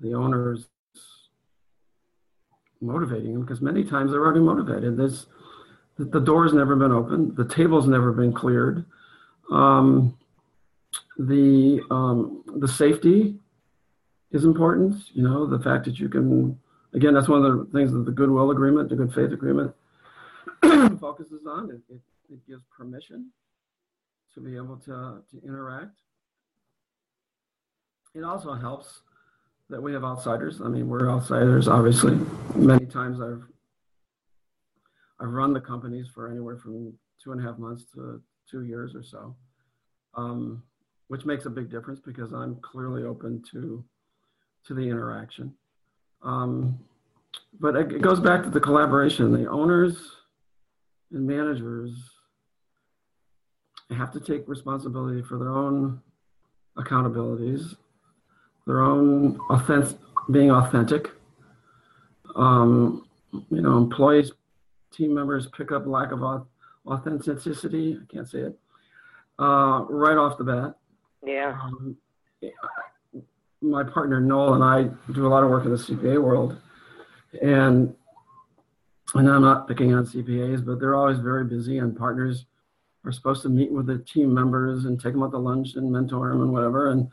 the 0.02 0.14
owners 0.14 0.68
motivating 2.82 3.34
them 3.34 3.42
because 3.42 3.62
many 3.62 3.84
times 3.84 4.12
they're 4.12 4.22
already 4.22 4.40
motivated. 4.40 4.98
There's, 4.98 5.26
the, 5.98 6.20
door's 6.20 6.54
never 6.54 6.76
been 6.76 6.92
opened, 6.92 7.36
the 7.36 7.46
table's 7.46 7.88
never 7.88 8.14
been 8.14 8.32
cleared. 8.32 8.86
Um, 9.52 10.18
the 11.18 11.82
um, 11.92 12.44
the 12.56 12.68
safety 12.68 13.36
is 14.32 14.46
important. 14.46 14.96
You 15.14 15.24
know, 15.24 15.46
the 15.46 15.60
fact 15.60 15.86
that 15.86 16.00
you 16.00 16.10
can, 16.10 16.60
again, 16.94 17.14
that's 17.14 17.28
one 17.28 17.44
of 17.44 17.58
the 17.58 17.66
things 17.72 17.92
that 17.92 18.06
the 18.06 18.12
goodwill 18.12 18.52
agreement, 18.52 18.90
the 18.90 18.96
good 18.96 19.14
faith 19.14 19.32
agreement, 19.32 19.74
focuses 21.00 21.46
on. 21.48 21.72
It, 21.72 21.94
it, 21.94 22.02
it 22.32 22.48
gives 22.48 22.64
permission 22.76 23.32
to 24.34 24.42
be 24.42 24.56
able 24.56 24.78
to, 24.78 25.24
to 25.32 25.44
interact. 25.44 25.98
it 28.14 28.24
also 28.24 28.54
helps 28.54 29.02
that 29.70 29.82
we 29.82 29.94
have 29.94 30.04
outsiders. 30.04 30.62
I 30.62 30.68
mean, 30.68 30.88
we're 30.88 31.10
outsiders, 31.10 31.68
obviously. 31.68 32.18
Many 32.56 32.86
times 32.86 33.22
I've 33.22 33.44
I've 35.22 35.34
run 35.34 35.54
the 35.54 35.60
companies 35.60 36.08
for 36.14 36.32
anywhere 36.32 36.58
from 36.58 36.94
two 37.22 37.34
and 37.34 37.42
a 37.42 37.44
half 37.44 37.60
months 37.60 37.86
to 37.94 38.22
two 38.50 38.64
years 38.64 38.96
or 38.96 39.04
so, 39.04 39.36
um, 40.16 40.64
which 41.08 41.26
makes 41.26 41.46
a 41.46 41.50
big 41.50 41.70
difference 41.70 42.00
because 42.00 42.32
I'm 42.32 42.56
clearly 42.62 43.04
open 43.04 43.44
to 43.52 43.84
to 44.68 44.74
the 44.74 44.82
interaction. 44.82 45.54
Um, 46.22 46.80
but 47.60 47.76
it 47.76 48.02
goes 48.02 48.20
back 48.20 48.44
to 48.44 48.50
the 48.50 48.60
collaboration. 48.60 49.32
The 49.32 49.50
owners 49.50 49.98
and 51.12 51.26
managers 51.26 51.92
have 53.92 54.12
to 54.14 54.20
take 54.20 54.48
responsibility 54.48 55.22
for 55.22 55.38
their 55.38 55.50
own 55.50 56.02
accountabilities, 56.78 57.76
their 58.68 58.82
own 58.82 59.40
authentic, 59.50 59.98
being 60.32 60.52
authentic. 60.52 61.10
Um, 62.36 63.08
you 63.50 63.62
know, 63.62 63.78
employees, 63.78 64.32
team 64.92 65.14
members 65.14 65.48
pick 65.48 65.72
up 65.72 65.88
lack 65.88 66.12
of 66.12 66.24
authenticity. 66.86 67.98
I 68.02 68.14
can't 68.14 68.30
say 68.30 68.40
it 68.40 68.60
uh, 69.40 69.86
right 69.90 70.18
off 70.18 70.38
the 70.38 70.44
bat. 70.44 70.76
Yeah. 71.26 71.58
Um, 71.62 71.98
my 73.62 73.84
partner 73.84 74.20
Noel 74.20 74.54
and 74.54 74.64
I 74.64 74.90
do 75.14 75.28
a 75.28 75.30
lot 75.30 75.44
of 75.44 75.50
work 75.50 75.66
in 75.66 75.72
the 75.72 75.78
CPA 75.78 76.22
world, 76.22 76.58
and 77.42 77.94
and 79.16 79.30
I'm 79.30 79.42
not 79.42 79.68
picking 79.68 79.94
on 79.94 80.06
CPAs, 80.06 80.66
but 80.66 80.80
they're 80.80 80.96
always 80.96 81.20
very 81.20 81.44
busy, 81.44 81.80
and 81.80 81.98
partners 81.98 82.46
are 83.06 83.12
supposed 83.12 83.42
to 83.44 83.50
meet 83.50 83.72
with 83.72 83.88
the 83.88 84.00
team 84.00 84.34
members 84.34 84.86
and 84.86 85.00
take 85.00 85.14
them 85.14 85.24
out 85.24 85.32
to 85.32 85.38
lunch 85.38 85.76
and 85.76 85.92
mentor 85.92 86.30
them 86.30 86.42
and 86.42 86.54
whatever. 86.54 86.92
And 86.92 87.10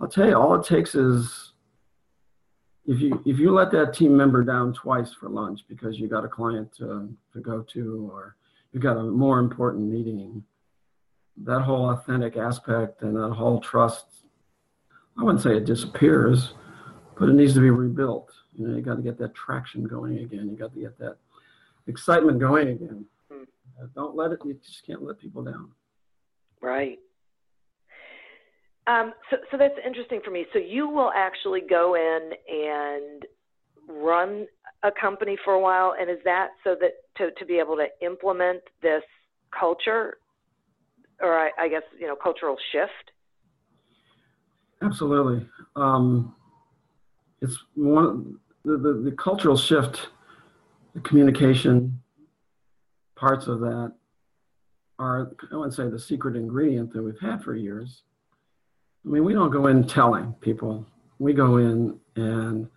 I'll 0.00 0.08
tell 0.08 0.28
you, 0.28 0.36
all 0.36 0.54
it 0.54 0.66
takes 0.66 0.94
is 0.94 1.52
if 2.86 3.00
you 3.00 3.22
if 3.26 3.38
you 3.38 3.52
let 3.52 3.70
that 3.72 3.94
team 3.94 4.16
member 4.16 4.42
down 4.42 4.72
twice 4.72 5.12
for 5.12 5.28
lunch 5.28 5.60
because 5.68 5.98
you 5.98 6.08
got 6.08 6.24
a 6.24 6.28
client 6.28 6.74
to, 6.76 7.12
to 7.32 7.40
go 7.40 7.62
to 7.62 8.10
or 8.12 8.36
you 8.72 8.80
got 8.80 8.96
a 8.96 9.02
more 9.02 9.38
important 9.38 9.90
meeting, 9.90 10.44
that 11.38 11.60
whole 11.60 11.90
authentic 11.90 12.36
aspect 12.36 13.02
and 13.02 13.16
that 13.16 13.30
whole 13.32 13.60
trust 13.60 14.23
I 15.18 15.22
wouldn't 15.22 15.42
say 15.42 15.56
it 15.56 15.64
disappears, 15.64 16.54
but 17.18 17.28
it 17.28 17.34
needs 17.34 17.54
to 17.54 17.60
be 17.60 17.70
rebuilt. 17.70 18.32
You 18.56 18.68
know, 18.68 18.76
you 18.76 18.82
got 18.82 18.96
to 18.96 19.02
get 19.02 19.18
that 19.18 19.34
traction 19.34 19.84
going 19.84 20.18
again. 20.18 20.48
You 20.50 20.56
got 20.56 20.74
to 20.74 20.80
get 20.80 20.98
that 20.98 21.16
excitement 21.86 22.38
going 22.38 22.68
again. 22.68 23.04
Hmm. 23.30 23.42
Uh, 23.80 23.86
don't 23.94 24.16
let 24.16 24.32
it. 24.32 24.40
You 24.44 24.54
just 24.54 24.86
can't 24.86 25.02
let 25.02 25.18
people 25.18 25.42
down. 25.42 25.70
Right. 26.60 26.98
Um, 28.86 29.12
so, 29.30 29.36
so 29.50 29.56
that's 29.56 29.74
interesting 29.84 30.20
for 30.24 30.30
me. 30.30 30.46
So 30.52 30.58
you 30.58 30.88
will 30.88 31.10
actually 31.14 31.62
go 31.68 31.94
in 31.94 32.32
and 32.48 33.24
run 33.88 34.46
a 34.82 34.90
company 34.90 35.36
for 35.44 35.54
a 35.54 35.60
while, 35.60 35.94
and 35.98 36.10
is 36.10 36.18
that 36.24 36.48
so 36.62 36.76
that 36.80 36.92
to 37.16 37.30
to 37.38 37.46
be 37.46 37.58
able 37.58 37.76
to 37.76 37.86
implement 38.04 38.60
this 38.82 39.02
culture, 39.58 40.18
or 41.20 41.38
I, 41.38 41.50
I 41.58 41.68
guess 41.68 41.82
you 41.98 42.06
know 42.06 42.16
cultural 42.16 42.56
shift? 42.72 43.10
Absolutely. 44.84 45.46
Um, 45.76 46.34
it's 47.40 47.58
one 47.74 48.38
the, 48.64 48.76
the, 48.76 48.92
the 49.10 49.12
cultural 49.12 49.56
shift, 49.56 50.08
the 50.94 51.00
communication 51.00 52.00
parts 53.16 53.46
of 53.46 53.60
that 53.60 53.92
are 54.98 55.32
I 55.52 55.56
wouldn't 55.56 55.74
say 55.74 55.88
the 55.88 55.98
secret 55.98 56.36
ingredient 56.36 56.92
that 56.92 57.02
we've 57.02 57.20
had 57.20 57.42
for 57.42 57.54
years. 57.54 58.02
I 59.04 59.08
mean, 59.08 59.24
we 59.24 59.34
don't 59.34 59.50
go 59.50 59.66
in 59.66 59.86
telling 59.86 60.34
people. 60.40 60.86
We 61.18 61.34
go 61.34 61.58
in 61.58 61.98
and 62.16 62.68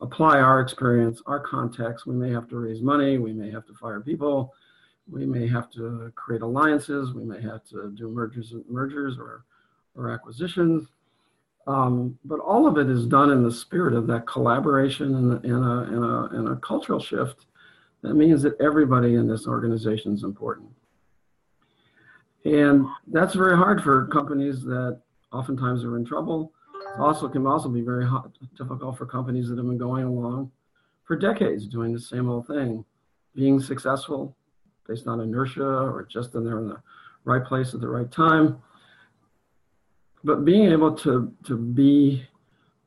apply 0.00 0.38
our 0.40 0.60
experience, 0.60 1.20
our 1.26 1.40
context. 1.40 2.06
We 2.06 2.14
may 2.14 2.30
have 2.30 2.48
to 2.48 2.56
raise 2.56 2.80
money. 2.80 3.18
We 3.18 3.32
may 3.32 3.50
have 3.50 3.66
to 3.66 3.74
fire 3.74 4.00
people. 4.00 4.52
We 5.10 5.26
may 5.26 5.46
have 5.48 5.70
to 5.72 6.12
create 6.14 6.42
alliances. 6.42 7.12
We 7.12 7.24
may 7.24 7.42
have 7.42 7.64
to 7.70 7.92
do 7.96 8.08
mergers, 8.08 8.54
mergers 8.68 9.18
or, 9.18 9.44
or 9.96 10.10
acquisitions. 10.10 10.86
Um, 11.66 12.18
but 12.24 12.40
all 12.40 12.66
of 12.66 12.76
it 12.76 12.90
is 12.90 13.06
done 13.06 13.30
in 13.30 13.42
the 13.42 13.52
spirit 13.52 13.94
of 13.94 14.06
that 14.08 14.26
collaboration 14.26 15.14
and, 15.14 15.44
a, 15.44 15.56
a, 15.56 16.28
and 16.32 16.48
a 16.48 16.56
cultural 16.56 17.00
shift. 17.00 17.46
That 18.02 18.14
means 18.14 18.42
that 18.42 18.60
everybody 18.60 19.14
in 19.14 19.26
this 19.26 19.46
organization 19.46 20.12
is 20.12 20.24
important. 20.24 20.68
And 22.44 22.86
that's 23.06 23.34
very 23.34 23.56
hard 23.56 23.82
for 23.82 24.06
companies 24.08 24.62
that 24.64 25.00
oftentimes 25.32 25.84
are 25.84 25.96
in 25.96 26.04
trouble. 26.04 26.52
Also, 26.98 27.28
can 27.28 27.46
also 27.46 27.70
be 27.70 27.80
very 27.80 28.06
hot, 28.06 28.30
difficult 28.58 28.98
for 28.98 29.06
companies 29.06 29.48
that 29.48 29.56
have 29.56 29.66
been 29.66 29.78
going 29.78 30.04
along 30.04 30.50
for 31.04 31.16
decades 31.16 31.66
doing 31.66 31.92
the 31.92 32.00
same 32.00 32.28
old 32.28 32.46
thing, 32.46 32.84
being 33.34 33.58
successful 33.58 34.36
based 34.86 35.06
on 35.06 35.20
inertia 35.20 35.64
or 35.64 36.06
just 36.10 36.34
in 36.34 36.44
there 36.44 36.58
in 36.58 36.68
the 36.68 36.80
right 37.24 37.44
place 37.44 37.72
at 37.72 37.80
the 37.80 37.88
right 37.88 38.10
time 38.12 38.62
but 40.24 40.44
being 40.44 40.72
able 40.72 40.92
to 40.96 41.32
to 41.44 41.56
be 41.56 42.26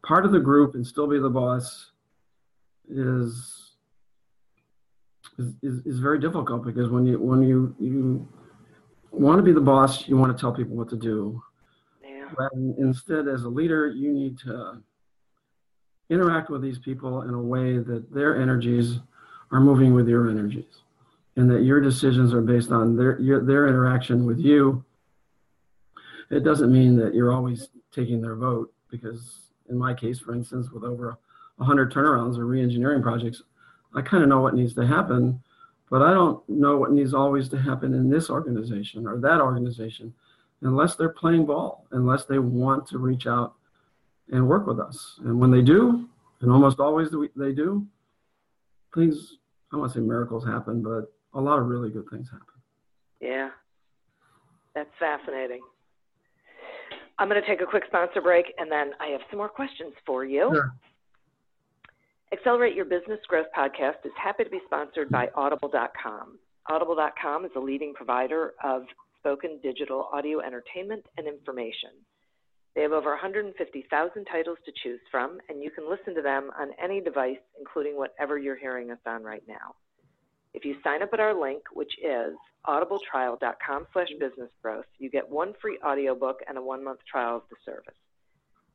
part 0.03 0.25
of 0.25 0.31
the 0.31 0.39
group 0.39 0.73
and 0.75 0.85
still 0.85 1.07
be 1.07 1.19
the 1.19 1.29
boss 1.29 1.91
is 2.89 3.71
is, 5.37 5.85
is, 5.85 5.99
very 5.99 6.19
difficult 6.19 6.65
because 6.65 6.89
when 6.89 7.05
you 7.05 7.19
when 7.19 7.43
you 7.43 7.75
you 7.79 8.27
want 9.11 9.37
to 9.37 9.43
be 9.43 9.51
the 9.51 9.61
boss, 9.61 10.07
you 10.07 10.17
want 10.17 10.35
to 10.35 10.39
tell 10.39 10.51
people 10.51 10.75
what 10.75 10.89
to 10.89 10.95
do. 10.95 11.41
Yeah. 12.03 12.29
But 12.35 12.51
instead, 12.53 13.27
as 13.27 13.43
a 13.43 13.49
leader, 13.49 13.87
you 13.87 14.11
need 14.11 14.39
to 14.39 14.81
interact 16.09 16.49
with 16.49 16.61
these 16.61 16.79
people 16.79 17.21
in 17.23 17.33
a 17.33 17.41
way 17.41 17.77
that 17.77 18.11
their 18.11 18.41
energies 18.41 18.99
are 19.51 19.59
moving 19.59 19.93
with 19.93 20.07
your 20.07 20.29
energies, 20.29 20.81
and 21.35 21.49
that 21.51 21.63
your 21.63 21.81
decisions 21.81 22.33
are 22.33 22.41
based 22.41 22.71
on 22.71 22.95
their 22.95 23.19
your, 23.19 23.45
their 23.45 23.67
interaction 23.67 24.25
with 24.25 24.39
you 24.39 24.83
it 26.29 26.43
doesn't 26.43 26.71
mean 26.71 26.97
that 26.97 27.13
you're 27.13 27.31
always 27.31 27.69
taking 27.91 28.21
their 28.21 28.35
vote 28.35 28.73
because 28.89 29.51
in 29.69 29.77
my 29.77 29.93
case, 29.93 30.19
for 30.19 30.33
instance, 30.33 30.69
with 30.71 30.83
over 30.83 31.17
100 31.57 31.91
turnarounds 31.91 32.37
or 32.37 32.45
re-engineering 32.45 33.01
projects, 33.01 33.41
I 33.93 34.01
kind 34.01 34.23
of 34.23 34.29
know 34.29 34.41
what 34.41 34.53
needs 34.53 34.73
to 34.75 34.85
happen, 34.85 35.41
but 35.89 36.01
I 36.01 36.11
don't 36.11 36.47
know 36.47 36.77
what 36.77 36.91
needs 36.91 37.13
always 37.13 37.49
to 37.49 37.57
happen 37.57 37.93
in 37.93 38.09
this 38.09 38.29
organization 38.29 39.07
or 39.07 39.17
that 39.19 39.41
organization 39.41 40.13
unless 40.61 40.95
they're 40.95 41.09
playing 41.09 41.45
ball, 41.45 41.85
unless 41.91 42.25
they 42.25 42.39
want 42.39 42.87
to 42.87 42.97
reach 42.97 43.27
out 43.27 43.53
and 44.31 44.47
work 44.47 44.67
with 44.67 44.79
us. 44.79 45.19
And 45.23 45.39
when 45.39 45.51
they 45.51 45.61
do, 45.61 46.07
and 46.41 46.51
almost 46.51 46.79
always 46.79 47.09
they 47.35 47.51
do, 47.53 47.85
things, 48.93 49.37
I 49.71 49.77
want 49.77 49.93
to 49.93 49.99
say 49.99 50.03
miracles 50.03 50.45
happen, 50.45 50.81
but 50.81 51.13
a 51.33 51.41
lot 51.41 51.59
of 51.59 51.67
really 51.67 51.89
good 51.89 52.09
things 52.09 52.29
happen. 52.29 52.45
Yeah, 53.21 53.49
that's 54.73 54.89
fascinating. 54.99 55.61
I'm 57.19 57.29
going 57.29 57.41
to 57.41 57.47
take 57.47 57.61
a 57.61 57.65
quick 57.65 57.83
sponsor 57.87 58.21
break 58.21 58.53
and 58.57 58.71
then 58.71 58.91
I 58.99 59.07
have 59.07 59.21
some 59.29 59.37
more 59.37 59.49
questions 59.49 59.93
for 60.05 60.23
you. 60.23 60.49
Sure. 60.53 60.73
Accelerate 62.31 62.75
Your 62.75 62.85
Business 62.85 63.19
Growth 63.27 63.47
podcast 63.57 64.05
is 64.05 64.11
happy 64.21 64.43
to 64.43 64.49
be 64.49 64.59
sponsored 64.65 65.09
by 65.09 65.29
Audible.com. 65.35 66.37
Audible.com 66.69 67.45
is 67.45 67.51
a 67.55 67.59
leading 67.59 67.93
provider 67.93 68.53
of 68.63 68.83
spoken 69.17 69.59
digital 69.63 70.09
audio 70.11 70.41
entertainment 70.41 71.05
and 71.17 71.27
information. 71.27 71.91
They 72.75 72.81
have 72.81 72.91
over 72.91 73.09
150,000 73.09 74.25
titles 74.25 74.57
to 74.65 74.71
choose 74.83 74.99
from, 75.09 75.39
and 75.49 75.63
you 75.63 75.71
can 75.71 75.89
listen 75.89 76.13
to 76.15 76.21
them 76.21 76.51
on 76.59 76.71
any 76.83 77.01
device, 77.01 77.39
including 77.57 77.97
whatever 77.97 78.37
you're 78.37 78.57
hearing 78.57 78.91
us 78.91 78.99
on 79.07 79.23
right 79.23 79.43
now. 79.47 79.73
If 80.57 80.65
you 80.65 80.75
sign 80.83 81.03
up 81.03 81.13
at 81.13 81.19
our 81.19 81.39
link, 81.39 81.61
which 81.71 81.91
is 82.03 82.33
audibletrial.com 82.65 83.85
slash 83.93 84.07
businessgrowth, 84.19 84.89
you 84.97 85.07
get 85.07 85.29
one 85.29 85.53
free 85.61 85.77
audiobook 85.85 86.39
and 86.47 86.57
a 86.57 86.61
one-month 86.63 87.01
trial 87.07 87.35
of 87.35 87.43
the 87.51 87.57
service. 87.63 87.93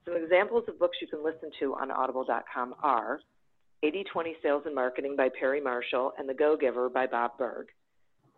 Some 0.05 0.15
examples 0.17 0.63
of 0.69 0.79
books 0.79 0.99
you 1.01 1.09
can 1.09 1.25
listen 1.25 1.51
to 1.59 1.75
on 1.75 1.91
audible.com 1.91 2.77
are 2.85 3.19
80-20 3.83 4.05
Sales 4.45 4.63
and 4.65 4.77
Marketing 4.77 5.17
by 5.17 5.29
Perry 5.29 5.61
Marshall 5.61 6.13
and 6.17 6.29
The 6.29 6.35
Go-Giver 6.35 6.89
by 6.89 7.09
Bob 7.09 7.37
Burg. 7.37 7.67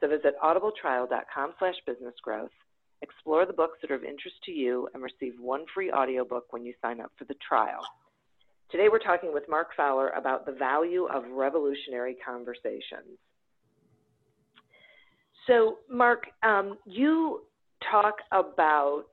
So 0.01 0.09
visit 0.09 0.37
audibletrial.com 0.43 1.53
slash 1.59 1.77
businessgrowth, 1.87 2.49
explore 3.03 3.45
the 3.45 3.53
books 3.53 3.77
that 3.83 3.91
are 3.91 3.97
of 3.97 4.05
interest 4.05 4.37
to 4.47 4.53
you, 4.53 4.89
and 4.95 5.03
receive 5.03 5.35
one 5.39 5.67
free 5.75 5.93
audiobook 5.93 6.51
when 6.51 6.65
you 6.65 6.73
sign 6.81 6.99
up 6.99 7.13
for 7.19 7.27
the 7.27 7.37
trial. 7.47 7.85
Today 8.71 8.89
we're 8.91 9.01
talking 9.01 9.35
with 9.35 9.51
Mark 9.51 9.77
Fowler 9.77 10.09
about 10.17 10.47
the 10.47 10.53
value 10.53 11.05
of 11.05 11.25
revolutionary 11.31 12.17
conversations. 12.27 13.19
So, 15.47 15.79
Mark, 15.91 16.27
um, 16.43 16.79
you 16.87 17.43
talk 17.91 18.15
about 18.33 19.05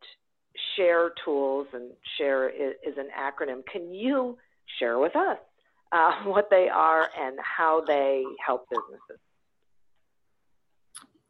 share 0.76 1.12
tools, 1.24 1.68
and 1.74 1.92
share 2.18 2.50
is, 2.50 2.76
is, 2.88 2.98
an 2.98 3.08
acronym. 3.18 3.66
Can 3.72 3.94
you 3.94 4.38
share 4.80 5.00
with 5.00 5.16
us 5.16 5.38
uh, 5.92 6.24
what 6.26 6.50
they 6.50 6.70
are 6.70 7.10
and 7.20 7.38
how 7.42 7.84
they 7.86 8.24
help 8.46 8.68
businesses? 8.70 9.20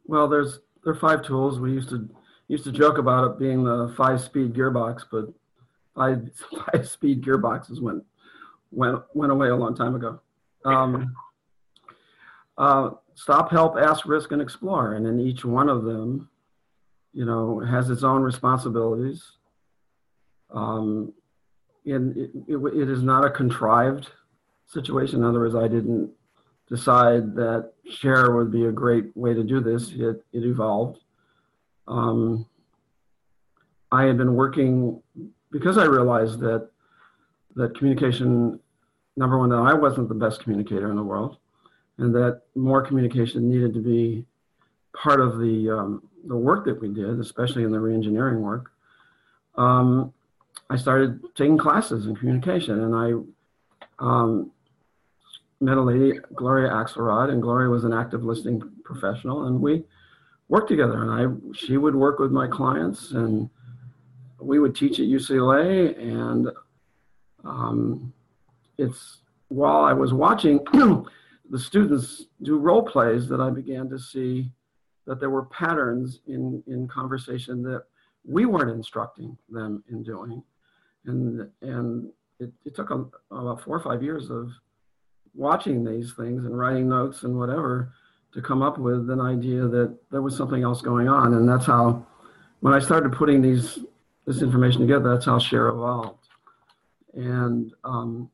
Well, 0.06 0.28
there's 0.28 0.60
there 0.84 0.92
are 0.92 0.98
five 0.98 1.24
tools. 1.24 1.60
We 1.60 1.72
used 1.72 1.88
to 1.90 2.08
used 2.48 2.64
to 2.64 2.72
joke 2.72 2.98
about 2.98 3.24
it 3.24 3.38
being 3.38 3.64
the 3.64 3.94
five-speed 3.96 4.52
gearbox, 4.52 5.04
but 5.10 5.32
five, 5.94 6.28
five 6.72 6.88
speed 6.88 7.22
gearboxes 7.22 7.80
went 7.80 8.04
went 8.70 9.02
went 9.14 9.32
away 9.32 9.48
a 9.48 9.56
long 9.56 9.74
time 9.74 9.94
ago. 9.94 10.20
Um, 10.64 11.14
uh, 12.58 12.90
stop, 13.14 13.50
help, 13.50 13.76
ask, 13.76 14.06
risk, 14.06 14.32
and 14.32 14.42
explore, 14.42 14.94
and 14.94 15.06
in 15.06 15.20
each 15.20 15.44
one 15.44 15.68
of 15.68 15.84
them, 15.84 16.28
you 17.12 17.24
know, 17.24 17.60
has 17.60 17.90
its 17.90 18.02
own 18.02 18.22
responsibilities. 18.22 19.22
Um, 20.50 21.12
and 21.84 22.16
it, 22.16 22.30
it, 22.48 22.56
it 22.56 22.88
is 22.88 23.02
not 23.02 23.24
a 23.24 23.30
contrived 23.30 24.08
situation. 24.66 25.20
In 25.20 25.24
other 25.24 25.40
words, 25.40 25.54
I 25.54 25.68
didn't 25.68 26.10
decide 26.68 27.34
that 27.36 27.72
share 27.90 28.34
would 28.34 28.50
be 28.50 28.66
a 28.66 28.72
great 28.72 29.14
way 29.16 29.34
to 29.34 29.42
do 29.42 29.60
this. 29.60 29.90
It, 29.92 30.24
it 30.32 30.44
evolved. 30.44 31.00
Um, 31.88 32.46
I 33.90 34.04
had 34.04 34.16
been 34.16 34.34
working 34.34 35.02
because 35.50 35.76
I 35.76 35.84
realized 35.84 36.40
that 36.40 36.70
that 37.56 37.76
communication, 37.76 38.58
number 39.16 39.38
one, 39.38 39.50
that 39.50 39.56
I 39.56 39.74
wasn't 39.74 40.08
the 40.08 40.14
best 40.14 40.42
communicator 40.42 40.90
in 40.90 40.96
the 40.96 41.02
world, 41.02 41.36
and 41.98 42.14
that 42.14 42.42
more 42.54 42.82
communication 42.82 43.48
needed 43.48 43.74
to 43.74 43.80
be 43.80 44.24
part 44.94 45.20
of 45.20 45.38
the 45.38 45.70
um, 45.70 46.02
the 46.26 46.36
work 46.36 46.64
that 46.64 46.80
we 46.80 46.88
did, 46.88 47.18
especially 47.18 47.64
in 47.64 47.70
the 47.70 47.78
reengineering 47.78 48.40
work. 48.40 48.70
Um, 49.56 50.12
I 50.70 50.76
started 50.76 51.20
taking 51.34 51.58
classes 51.58 52.06
in 52.06 52.16
communication, 52.16 52.80
and 52.80 52.94
I 52.94 54.04
um, 54.04 54.50
met 55.60 55.76
a 55.76 55.82
lady, 55.82 56.18
Gloria 56.34 56.70
Axelrod, 56.70 57.30
and 57.30 57.42
Gloria 57.42 57.68
was 57.68 57.84
an 57.84 57.92
active 57.92 58.24
listening 58.24 58.62
professional, 58.84 59.46
and 59.46 59.60
we 59.60 59.84
worked 60.48 60.68
together. 60.68 61.02
And 61.02 61.10
I, 61.10 61.54
she 61.56 61.76
would 61.76 61.94
work 61.94 62.18
with 62.18 62.30
my 62.30 62.46
clients, 62.46 63.12
and 63.12 63.48
we 64.40 64.58
would 64.58 64.74
teach 64.74 64.98
at 64.98 65.06
UCLA. 65.06 65.96
And 65.98 66.48
um, 67.44 68.12
it's 68.78 69.18
while 69.48 69.84
I 69.84 69.92
was 69.92 70.12
watching 70.12 70.60
the 71.50 71.58
students 71.58 72.26
do 72.42 72.58
role 72.58 72.82
plays 72.82 73.28
that 73.28 73.40
I 73.40 73.50
began 73.50 73.88
to 73.90 73.98
see 73.98 74.50
that 75.06 75.20
there 75.20 75.30
were 75.30 75.46
patterns 75.46 76.20
in 76.26 76.62
in 76.66 76.88
conversation 76.88 77.62
that 77.62 77.84
we 78.24 78.46
weren't 78.46 78.70
instructing 78.70 79.36
them 79.48 79.82
in 79.90 80.02
doing. 80.02 80.42
And 81.06 81.48
and 81.60 82.10
it, 82.38 82.52
it 82.64 82.74
took 82.74 82.90
a, 82.90 83.04
about 83.34 83.62
four 83.62 83.76
or 83.76 83.80
five 83.80 84.02
years 84.02 84.30
of 84.30 84.50
watching 85.34 85.84
these 85.84 86.12
things 86.14 86.44
and 86.44 86.58
writing 86.58 86.88
notes 86.88 87.22
and 87.22 87.38
whatever 87.38 87.92
to 88.34 88.42
come 88.42 88.62
up 88.62 88.78
with 88.78 89.10
an 89.10 89.20
idea 89.20 89.66
that 89.66 89.96
there 90.10 90.22
was 90.22 90.36
something 90.36 90.62
else 90.62 90.80
going 90.80 91.08
on. 91.08 91.34
And 91.34 91.48
that's 91.48 91.66
how 91.66 92.06
when 92.60 92.72
i 92.72 92.78
started 92.78 93.12
putting 93.12 93.42
these 93.42 93.80
this 94.24 94.40
information 94.40 94.80
together 94.80 95.10
that's 95.10 95.26
how 95.26 95.38
share 95.38 95.68
evolved. 95.68 96.28
And 97.14 97.72
um, 97.84 98.30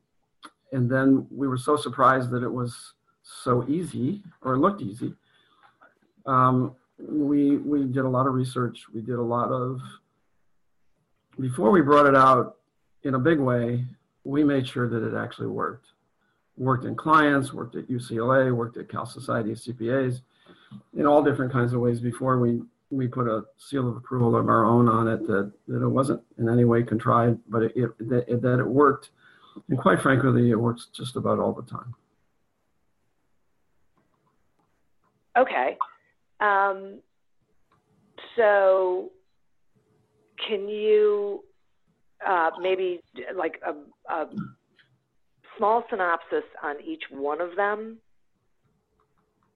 and 0.71 0.89
then 0.89 1.25
we 1.31 1.47
were 1.47 1.57
so 1.57 1.75
surprised 1.75 2.29
that 2.31 2.43
it 2.43 2.51
was 2.51 2.93
so 3.43 3.67
easy 3.67 4.21
or 4.41 4.57
looked 4.57 4.81
easy 4.81 5.13
um, 6.25 6.75
we 6.97 7.57
we 7.57 7.85
did 7.85 8.05
a 8.05 8.09
lot 8.09 8.27
of 8.27 8.33
research 8.33 8.85
we 8.93 9.01
did 9.01 9.15
a 9.15 9.21
lot 9.21 9.51
of 9.51 9.79
before 11.39 11.71
we 11.71 11.81
brought 11.81 12.05
it 12.05 12.15
out 12.15 12.57
in 13.03 13.15
a 13.15 13.19
big 13.19 13.39
way, 13.39 13.85
we 14.23 14.43
made 14.43 14.67
sure 14.67 14.89
that 14.89 15.07
it 15.07 15.17
actually 15.17 15.47
worked. 15.47 15.87
Worked 16.57 16.85
in 16.85 16.95
clients, 16.95 17.53
worked 17.53 17.75
at 17.75 17.87
UCLA, 17.89 18.53
worked 18.53 18.77
at 18.77 18.89
Cal 18.89 19.05
Society 19.05 19.53
of 19.53 19.57
CPAs, 19.57 20.21
in 20.97 21.05
all 21.05 21.23
different 21.23 21.51
kinds 21.51 21.73
of 21.73 21.79
ways 21.79 22.01
before 22.01 22.39
we, 22.39 22.61
we 22.89 23.07
put 23.07 23.27
a 23.27 23.45
seal 23.57 23.87
of 23.87 23.95
approval 23.95 24.35
of 24.35 24.49
our 24.49 24.65
own 24.65 24.89
on 24.89 25.07
it 25.07 25.25
that, 25.27 25.51
that 25.67 25.81
it 25.81 25.87
wasn't 25.87 26.21
in 26.37 26.49
any 26.49 26.65
way 26.65 26.83
contrived, 26.83 27.39
but 27.47 27.63
it, 27.63 27.71
it, 27.75 28.09
that, 28.09 28.27
it, 28.27 28.41
that 28.41 28.59
it 28.59 28.67
worked. 28.67 29.11
And 29.69 29.79
quite 29.79 30.01
frankly, 30.01 30.51
it 30.51 30.55
works 30.55 30.87
just 30.93 31.15
about 31.15 31.39
all 31.39 31.53
the 31.53 31.63
time. 31.63 31.95
Okay. 35.39 35.77
Um, 36.39 36.99
so, 38.35 39.09
can 40.47 40.67
you 40.67 41.43
uh, 42.27 42.51
maybe 42.61 43.01
like 43.35 43.59
a, 43.65 44.13
a 44.13 44.27
small 45.57 45.83
synopsis 45.89 46.43
on 46.63 46.75
each 46.85 47.03
one 47.11 47.41
of 47.41 47.55
them? 47.55 47.97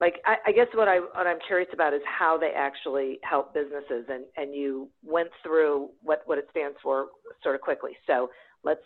Like, 0.01 0.15
I, 0.25 0.35
I 0.47 0.51
guess 0.51 0.67
what 0.73 0.87
I 0.87 0.97
what 0.97 1.27
I'm 1.27 1.39
curious 1.47 1.69
about 1.73 1.93
is 1.93 2.01
how 2.05 2.37
they 2.37 2.51
actually 2.55 3.19
help 3.23 3.53
businesses, 3.53 4.05
and 4.09 4.25
and 4.35 4.53
you 4.53 4.89
went 5.03 5.29
through 5.41 5.89
what 6.01 6.23
what 6.25 6.37
it 6.37 6.47
stands 6.51 6.77
for 6.83 7.07
sort 7.41 7.55
of 7.55 7.61
quickly. 7.61 7.91
So 8.05 8.29
let's 8.63 8.81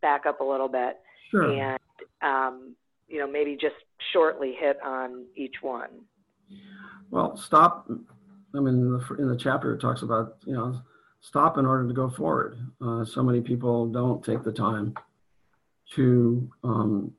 back 0.00 0.26
up 0.26 0.40
a 0.40 0.44
little 0.44 0.68
bit 0.68 0.98
Sure. 1.30 1.50
and 1.52 1.78
um, 2.22 2.74
you 3.08 3.18
know 3.18 3.26
maybe 3.26 3.56
just 3.60 3.74
shortly 4.12 4.54
hit 4.58 4.78
on 4.84 5.24
each 5.36 5.56
one. 5.60 5.90
Well, 7.10 7.36
stop. 7.36 7.88
I 8.54 8.58
mean, 8.58 8.74
in 8.74 8.92
the, 8.92 9.14
in 9.18 9.28
the 9.28 9.36
chapter, 9.36 9.74
it 9.74 9.80
talks 9.80 10.02
about, 10.02 10.36
you 10.46 10.54
know, 10.54 10.80
stop 11.20 11.58
in 11.58 11.66
order 11.66 11.86
to 11.88 11.94
go 11.94 12.08
forward. 12.08 12.58
Uh, 12.80 13.04
so 13.04 13.22
many 13.22 13.40
people 13.40 13.86
don't 13.86 14.24
take 14.24 14.42
the 14.42 14.52
time 14.52 14.94
to 15.94 16.50
um, 16.62 17.12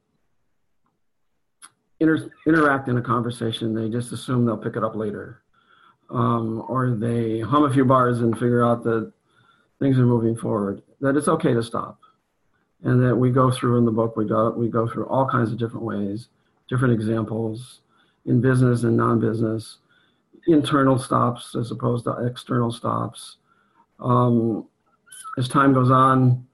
inter- 2.00 2.30
interact 2.46 2.88
in 2.88 2.98
a 2.98 3.02
conversation. 3.02 3.74
They 3.74 3.90
just 3.90 4.12
assume 4.12 4.46
they'll 4.46 4.58
pick 4.58 4.76
it 4.76 4.84
up 4.84 4.96
later. 4.96 5.42
Um, 6.10 6.64
or 6.68 6.92
they 6.92 7.40
hum 7.40 7.64
a 7.64 7.74
few 7.74 7.86
bars 7.86 8.20
and 8.20 8.34
figure 8.34 8.64
out 8.64 8.84
that 8.84 9.12
things 9.80 9.98
are 9.98 10.06
moving 10.06 10.36
forward. 10.36 10.82
That 11.02 11.18
it's 11.18 11.28
okay 11.28 11.54
to 11.54 11.64
stop. 11.64 12.00
And 12.84 13.04
that 13.04 13.16
we 13.16 13.32
go 13.32 13.50
through 13.50 13.78
in 13.80 13.86
the 13.86 13.92
book, 13.92 14.16
we 14.16 14.26
go, 14.26 14.52
we 14.52 14.70
go 14.70 14.88
through 14.88 15.08
all 15.08 15.28
kinds 15.28 15.52
of 15.52 15.58
different 15.58 15.86
ways, 15.86 16.28
different 16.70 16.94
examples 16.94 17.82
in 18.26 18.42
business 18.42 18.84
and 18.84 18.98
non 18.98 19.20
business, 19.20 19.78
internal 20.48 20.98
stops 20.98 21.56
as 21.56 21.72
opposed 21.72 22.06
to 22.06 22.26
external 22.26 22.72
stops 22.72 23.38
um, 24.00 24.68
as 25.38 25.48
time 25.48 25.74
goes 25.74 25.92
on, 25.92 26.46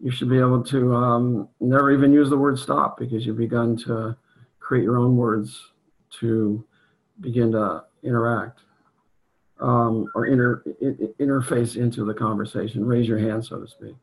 you 0.00 0.10
should 0.10 0.28
be 0.28 0.38
able 0.38 0.62
to 0.64 0.94
um, 0.94 1.48
never 1.60 1.90
even 1.90 2.12
use 2.12 2.28
the 2.28 2.36
word 2.36 2.58
stop 2.58 2.98
because 2.98 3.24
you've 3.24 3.38
begun 3.38 3.76
to 3.78 4.16
create 4.58 4.84
your 4.84 4.98
own 4.98 5.16
words 5.16 5.72
to 6.20 6.64
begin 7.20 7.52
to 7.52 7.84
interact 8.02 8.60
um, 9.60 10.06
or 10.14 10.26
inter, 10.26 10.62
interface 11.18 11.76
into 11.76 12.04
the 12.04 12.12
conversation, 12.12 12.84
raise 12.84 13.08
your 13.08 13.18
hand, 13.18 13.44
so 13.44 13.58
to 13.58 13.66
speak. 13.66 13.94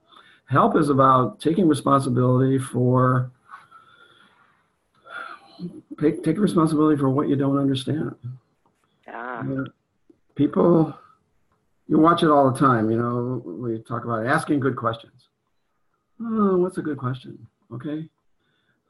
Help 0.46 0.76
is 0.76 0.90
about 0.90 1.40
taking 1.40 1.68
responsibility 1.68 2.58
for 2.58 3.32
take, 6.04 6.24
take 6.24 6.38
responsibility 6.38 6.98
for 6.98 7.10
what 7.10 7.30
you 7.30 7.36
don't 7.36 7.58
understand. 7.58 8.16
Ah. 9.08 9.44
People 10.36 10.98
you 11.88 12.00
watch 12.00 12.24
it 12.24 12.30
all 12.30 12.50
the 12.50 12.60
time. 12.60 12.90
You 12.90 12.98
know, 12.98 13.42
we 13.46 13.80
talk 13.80 14.04
about 14.04 14.26
asking 14.26 14.60
good 14.60 14.76
questions. 14.76 15.28
Oh, 16.22 16.58
what's 16.58 16.78
a 16.78 16.82
good 16.82 16.98
question? 16.98 17.48
Okay. 17.74 18.10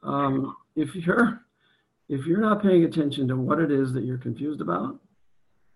Um, 0.02 0.56
if 0.76 0.94
you're 0.94 1.40
if 2.08 2.26
you're 2.26 2.40
not 2.40 2.62
paying 2.62 2.84
attention 2.84 3.28
to 3.28 3.36
what 3.36 3.58
it 3.58 3.70
is 3.70 3.92
that 3.94 4.04
you're 4.04 4.18
confused 4.18 4.60
about, 4.60 4.98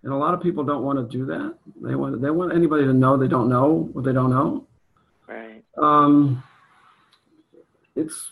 and 0.02 0.12
a 0.12 0.16
lot 0.16 0.34
of 0.34 0.40
people 0.40 0.62
don't 0.64 0.84
want 0.84 0.98
to 0.98 1.18
do 1.18 1.24
that. 1.26 1.56
They 1.82 1.94
want 1.94 2.20
they 2.20 2.30
want 2.30 2.54
anybody 2.54 2.84
to 2.84 2.92
know 2.92 3.16
they 3.16 3.28
don't 3.28 3.48
know 3.48 3.90
what 3.92 4.04
they 4.04 4.12
don't 4.12 4.30
know. 4.30 4.66
Right. 5.26 5.64
Um, 5.76 6.42
it's 7.96 8.30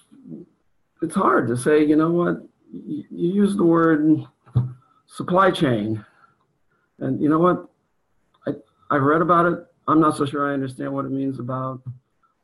it's 1.02 1.14
hard 1.14 1.48
to 1.48 1.56
say. 1.56 1.84
You 1.84 1.96
know 1.96 2.10
what? 2.10 2.36
You, 2.84 3.04
use 3.10 3.56
the 3.56 3.64
word 3.64 4.24
supply 5.06 5.50
chain, 5.50 6.04
and 6.98 7.20
you 7.20 7.28
know 7.28 7.38
what? 7.38 7.68
I've 8.90 9.02
read 9.02 9.20
about 9.20 9.46
it. 9.46 9.58
I'm 9.88 10.00
not 10.00 10.16
so 10.16 10.24
sure 10.24 10.48
I 10.48 10.54
understand 10.54 10.92
what 10.92 11.04
it 11.04 11.10
means 11.10 11.38
about. 11.38 11.82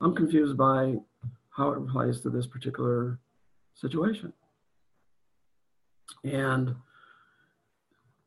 I'm 0.00 0.14
confused 0.14 0.56
by 0.56 0.96
how 1.50 1.70
it 1.70 1.78
applies 1.78 2.20
to 2.22 2.30
this 2.30 2.46
particular 2.46 3.18
situation. 3.74 4.32
And 6.24 6.74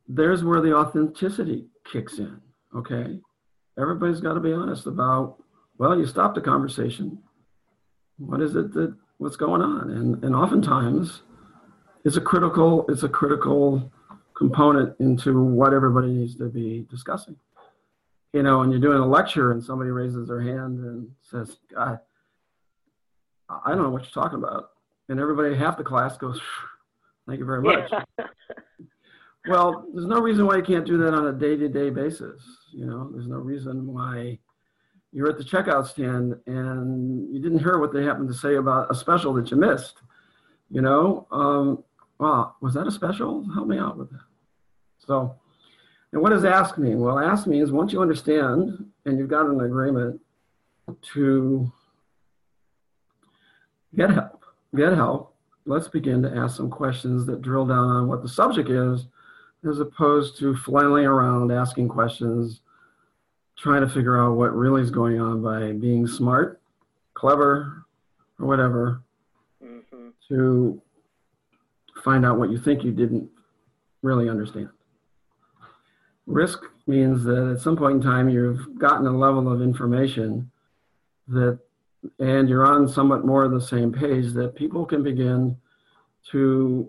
there's 0.08 0.44
where 0.44 0.60
the 0.60 0.74
authenticity 0.74 1.66
kicks 1.84 2.18
in, 2.18 2.40
okay? 2.74 3.18
Everybody's 3.78 4.20
got 4.20 4.34
to 4.34 4.40
be 4.40 4.52
honest 4.52 4.86
about, 4.86 5.42
well, 5.78 5.98
you 5.98 6.06
stopped 6.06 6.36
the 6.36 6.40
conversation. 6.40 7.18
What 8.18 8.40
is 8.40 8.56
it 8.56 8.72
that, 8.72 8.94
what's 9.18 9.36
going 9.36 9.60
on? 9.60 9.90
And, 9.90 10.24
and 10.24 10.34
oftentimes, 10.34 11.22
it's 12.06 12.16
a 12.16 12.20
critical, 12.20 12.86
it's 12.88 13.02
a 13.02 13.08
critical 13.08 13.92
component 14.34 14.98
into 15.00 15.42
what 15.42 15.72
everybody 15.74 16.08
needs 16.08 16.36
to 16.36 16.48
be 16.48 16.86
discussing 16.90 17.36
you 18.36 18.42
know, 18.42 18.58
when 18.58 18.70
you're 18.70 18.80
doing 18.80 18.98
a 18.98 19.06
lecture 19.06 19.52
and 19.52 19.64
somebody 19.64 19.88
raises 19.88 20.28
their 20.28 20.42
hand 20.42 20.78
and 20.78 21.08
says, 21.22 21.56
God, 21.74 21.98
I 23.48 23.70
don't 23.70 23.82
know 23.82 23.88
what 23.88 24.02
you're 24.02 24.22
talking 24.22 24.38
about. 24.38 24.72
And 25.08 25.18
everybody, 25.18 25.56
half 25.56 25.78
the 25.78 25.84
class 25.84 26.18
goes, 26.18 26.38
thank 27.26 27.38
you 27.38 27.46
very 27.46 27.62
much. 27.62 27.90
Yeah. 27.90 28.04
well, 29.48 29.86
there's 29.94 30.06
no 30.06 30.20
reason 30.20 30.46
why 30.46 30.56
you 30.56 30.62
can't 30.62 30.84
do 30.84 30.98
that 30.98 31.14
on 31.14 31.28
a 31.28 31.32
day 31.32 31.56
to 31.56 31.66
day 31.70 31.88
basis. 31.88 32.42
You 32.72 32.84
know, 32.84 33.08
there's 33.10 33.26
no 33.26 33.36
reason 33.36 33.86
why 33.86 34.38
you're 35.12 35.30
at 35.30 35.38
the 35.38 35.44
checkout 35.44 35.86
stand 35.86 36.36
and 36.46 37.32
you 37.34 37.40
didn't 37.40 37.60
hear 37.60 37.78
what 37.78 37.94
they 37.94 38.04
happened 38.04 38.28
to 38.28 38.34
say 38.34 38.56
about 38.56 38.90
a 38.90 38.94
special 38.94 39.32
that 39.34 39.50
you 39.50 39.56
missed. 39.56 40.02
You 40.68 40.82
know, 40.82 41.26
um, 41.30 41.84
wow, 42.18 42.54
was 42.60 42.74
that 42.74 42.86
a 42.86 42.90
special? 42.90 43.46
Help 43.52 43.68
me 43.68 43.78
out 43.78 43.98
with 43.98 44.10
that. 44.10 44.20
So, 44.98 45.36
and 46.12 46.22
what 46.22 46.30
does 46.30 46.44
ask 46.44 46.78
mean? 46.78 47.00
Well, 47.00 47.18
ask 47.18 47.46
means 47.46 47.70
once 47.70 47.92
you 47.92 48.00
understand 48.00 48.86
and 49.04 49.18
you've 49.18 49.28
got 49.28 49.46
an 49.46 49.60
agreement 49.60 50.20
to 51.14 51.70
get 53.94 54.10
help, 54.10 54.44
get 54.74 54.92
help, 54.92 55.34
let's 55.64 55.88
begin 55.88 56.22
to 56.22 56.34
ask 56.34 56.56
some 56.56 56.70
questions 56.70 57.26
that 57.26 57.42
drill 57.42 57.66
down 57.66 57.88
on 57.88 58.08
what 58.08 58.22
the 58.22 58.28
subject 58.28 58.70
is, 58.70 59.06
as 59.68 59.80
opposed 59.80 60.38
to 60.38 60.56
flailing 60.56 61.06
around 61.06 61.50
asking 61.50 61.88
questions, 61.88 62.60
trying 63.58 63.80
to 63.80 63.88
figure 63.88 64.22
out 64.22 64.36
what 64.36 64.54
really 64.54 64.82
is 64.82 64.90
going 64.90 65.20
on 65.20 65.42
by 65.42 65.72
being 65.72 66.06
smart, 66.06 66.60
clever, 67.14 67.84
or 68.38 68.46
whatever, 68.46 69.02
mm-hmm. 69.64 70.08
to 70.28 70.80
find 72.06 72.24
out 72.24 72.38
what 72.38 72.50
you 72.50 72.56
think 72.56 72.84
you 72.84 72.92
didn't 72.92 73.28
really 74.00 74.30
understand. 74.30 74.68
Risk 76.26 76.60
means 76.86 77.24
that 77.24 77.50
at 77.50 77.60
some 77.60 77.76
point 77.76 77.96
in 77.96 78.00
time 78.00 78.28
you've 78.28 78.78
gotten 78.78 79.08
a 79.08 79.18
level 79.18 79.52
of 79.52 79.60
information 79.60 80.48
that 81.26 81.58
and 82.20 82.48
you're 82.48 82.64
on 82.64 82.86
somewhat 82.86 83.26
more 83.26 83.42
of 83.42 83.50
the 83.50 83.60
same 83.60 83.92
page 83.92 84.32
that 84.34 84.54
people 84.54 84.86
can 84.86 85.02
begin 85.02 85.56
to 86.30 86.88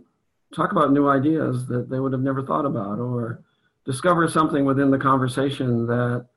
talk 0.56 0.72
about 0.72 0.92
new 0.92 1.08
ideas 1.08 1.66
that 1.66 1.90
they 1.90 2.00
would 2.00 2.14
have 2.14 2.22
never 2.22 2.44
thought 2.44 2.66
about 2.66 3.00
or 3.00 3.42
discover 3.86 4.28
something 4.28 4.66
within 4.66 4.92
the 4.92 5.00
conversation 5.00 5.88
that 5.88 6.28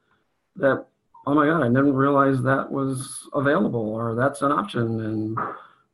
that 0.56 0.86
oh 1.26 1.34
my 1.34 1.44
god 1.44 1.62
i 1.62 1.68
didn't 1.68 1.92
realize 1.92 2.42
that 2.42 2.70
was 2.72 3.28
available 3.34 3.90
or 3.90 4.14
that's 4.14 4.40
an 4.40 4.50
option 4.50 5.00
and 5.04 5.38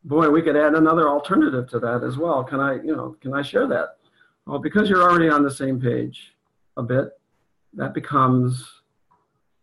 boy 0.07 0.29
we 0.31 0.41
could 0.41 0.57
add 0.57 0.75
another 0.75 1.09
alternative 1.09 1.69
to 1.69 1.79
that 1.79 2.03
as 2.03 2.17
well 2.17 2.43
can 2.43 2.61
i 2.61 2.75
you 2.77 2.97
know 2.97 3.17
can 3.21 3.35
i 3.35 3.43
share 3.43 3.67
that 3.67 3.99
well 4.47 4.59
because 4.59 4.89
you're 4.89 5.03
already 5.03 5.29
on 5.29 5.43
the 5.43 5.51
same 5.51 5.79
page 5.81 6.33
a 6.77 6.83
bit 6.83 7.11
that 7.75 7.93
becomes 7.93 8.83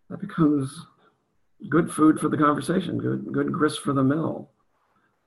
that 0.10 0.20
becomes 0.20 0.86
good 1.70 1.92
food 1.92 2.20
for 2.20 2.30
the 2.30 2.38
conversation, 2.38 2.98
good 2.98 3.32
good 3.32 3.52
grist 3.52 3.82
for 3.82 3.94
the 3.94 4.04
mill. 4.04 4.50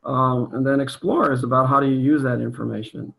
Um, 0.05 0.55
and 0.55 0.65
then 0.65 0.81
explore 0.81 1.33
is 1.33 1.43
about 1.43 1.69
how 1.69 1.81
do 1.81 1.89
you 1.89 1.99
use 1.99 2.23
that 2.23 2.41
information. 2.41 3.13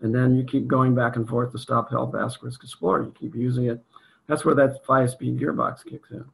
And 0.00 0.14
then 0.14 0.34
you 0.34 0.44
keep 0.44 0.66
going 0.66 0.94
back 0.94 1.16
and 1.16 1.28
forth 1.28 1.52
to 1.52 1.58
stop, 1.58 1.90
help, 1.90 2.14
ask, 2.18 2.42
risk, 2.42 2.64
explore. 2.64 3.02
You 3.02 3.14
keep 3.18 3.36
using 3.36 3.66
it. 3.66 3.84
That's 4.26 4.44
where 4.44 4.54
that 4.54 4.84
five-speed 4.86 5.38
gearbox 5.38 5.84
kicks 5.84 6.10
in. 6.10 6.24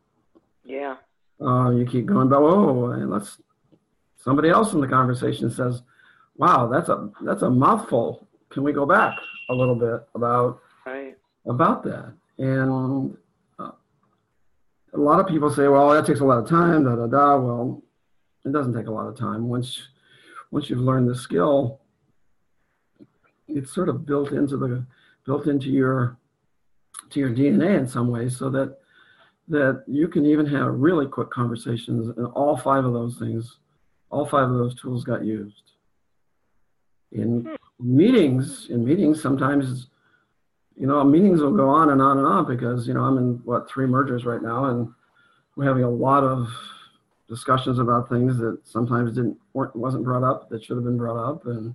Yeah. 0.64 0.96
Uh, 1.40 1.70
you 1.70 1.84
keep 1.84 2.06
going, 2.06 2.28
but 2.28 2.40
whoa, 2.40 2.92
and 2.92 3.10
let's. 3.10 3.38
Somebody 4.28 4.50
else 4.50 4.74
in 4.74 4.82
the 4.82 4.86
conversation 4.86 5.50
says, 5.50 5.80
"Wow, 6.36 6.66
that's 6.66 6.90
a 6.90 7.10
that's 7.22 7.40
a 7.40 7.48
mouthful. 7.48 8.28
Can 8.50 8.62
we 8.62 8.74
go 8.74 8.84
back 8.84 9.16
a 9.48 9.54
little 9.54 9.74
bit 9.74 10.06
about 10.14 10.60
right. 10.84 11.16
about 11.46 11.82
that?" 11.84 12.12
And 12.36 13.16
uh, 13.58 13.70
a 14.92 14.98
lot 14.98 15.18
of 15.18 15.28
people 15.28 15.48
say, 15.48 15.66
well, 15.66 15.88
that 15.88 16.04
takes 16.04 16.20
a 16.20 16.26
lot 16.26 16.36
of 16.36 16.46
time, 16.46 16.84
da 16.84 16.94
da 16.96 17.06
da. 17.06 17.38
Well, 17.38 17.82
it 18.44 18.52
doesn't 18.52 18.74
take 18.74 18.86
a 18.86 18.90
lot 18.90 19.06
of 19.06 19.16
time. 19.18 19.48
Once 19.48 19.88
once 20.50 20.68
you've 20.68 20.78
learned 20.80 21.08
the 21.08 21.14
skill, 21.14 21.80
it's 23.46 23.72
sort 23.72 23.88
of 23.88 24.04
built 24.04 24.32
into 24.32 24.58
the 24.58 24.84
built 25.24 25.46
into 25.46 25.70
your 25.70 26.18
to 27.08 27.18
your 27.18 27.30
DNA 27.30 27.78
in 27.78 27.88
some 27.88 28.08
ways, 28.10 28.36
so 28.36 28.50
that 28.50 28.76
that 29.48 29.84
you 29.86 30.06
can 30.06 30.26
even 30.26 30.44
have 30.44 30.74
really 30.74 31.06
quick 31.06 31.30
conversations. 31.30 32.08
And 32.08 32.26
all 32.34 32.58
five 32.58 32.84
of 32.84 32.92
those 32.92 33.16
things, 33.16 33.56
all 34.10 34.26
five 34.26 34.50
of 34.50 34.58
those 34.58 34.74
tools 34.74 35.04
got 35.04 35.24
used. 35.24 35.72
In 37.12 37.56
meetings, 37.80 38.68
in 38.70 38.84
meetings, 38.84 39.22
sometimes 39.22 39.88
you 40.78 40.86
know, 40.86 41.02
meetings 41.02 41.40
will 41.40 41.52
go 41.52 41.68
on 41.68 41.90
and 41.90 42.00
on 42.00 42.18
and 42.18 42.26
on 42.26 42.46
because, 42.46 42.86
you 42.86 42.94
know, 42.94 43.02
I'm 43.02 43.18
in 43.18 43.40
what, 43.44 43.68
three 43.68 43.86
mergers 43.86 44.24
right 44.24 44.40
now 44.40 44.66
and 44.66 44.88
we're 45.56 45.66
having 45.66 45.82
a 45.82 45.90
lot 45.90 46.22
of 46.22 46.48
discussions 47.28 47.80
about 47.80 48.08
things 48.08 48.38
that 48.38 48.60
sometimes 48.62 49.14
didn't, 49.14 49.36
weren't, 49.54 49.74
wasn't 49.74 50.04
brought 50.04 50.22
up 50.22 50.48
that 50.48 50.62
should 50.62 50.76
have 50.76 50.84
been 50.84 50.96
brought 50.96 51.20
up. 51.20 51.46
And 51.46 51.74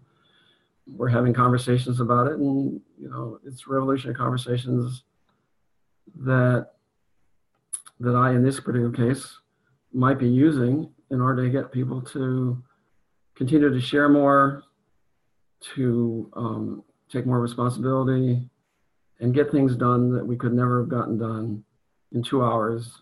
we're 0.87 1.09
having 1.09 1.33
conversations 1.33 1.99
about 1.99 2.27
it. 2.27 2.39
And, 2.39 2.79
you 2.97 3.09
know, 3.09 3.39
it's 3.45 3.67
revolutionary 3.67 4.15
conversations 4.15 5.03
that, 6.21 6.69
that 7.99 8.15
I, 8.15 8.31
in 8.31 8.43
this 8.43 8.61
particular 8.61 8.91
case, 8.91 9.37
might 9.91 10.17
be 10.17 10.29
using 10.29 10.89
in 11.13 11.21
order 11.21 11.43
to 11.43 11.49
get 11.49 11.71
people 11.71 12.01
to 12.01 12.61
continue 13.35 13.69
to 13.69 13.79
share 13.79 14.09
more, 14.09 14.63
to 15.75 16.29
um, 16.33 16.83
take 17.09 17.25
more 17.25 17.39
responsibility, 17.39 18.49
and 19.19 19.33
get 19.33 19.51
things 19.51 19.75
done 19.75 20.11
that 20.13 20.25
we 20.25 20.35
could 20.35 20.53
never 20.53 20.81
have 20.81 20.89
gotten 20.89 21.17
done 21.17 21.63
in 22.13 22.23
two 22.23 22.43
hours 22.43 23.01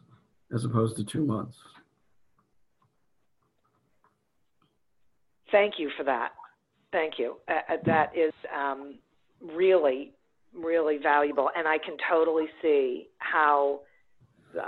as 0.54 0.66
opposed 0.66 0.98
to 0.98 1.04
two 1.06 1.26
months. 1.26 1.58
Thank 5.52 5.76
you 5.80 5.90
for 5.98 6.04
that. 6.04 6.34
Thank 6.92 7.14
you. 7.18 7.38
Uh, 7.48 7.74
uh, 7.74 7.78
that 7.86 8.16
is 8.16 8.34
um, 8.56 8.96
really, 9.42 10.12
really 10.54 10.98
valuable. 10.98 11.50
And 11.58 11.66
I 11.66 11.78
can 11.78 11.96
totally 12.10 12.48
see 12.62 13.08
how 13.20 13.82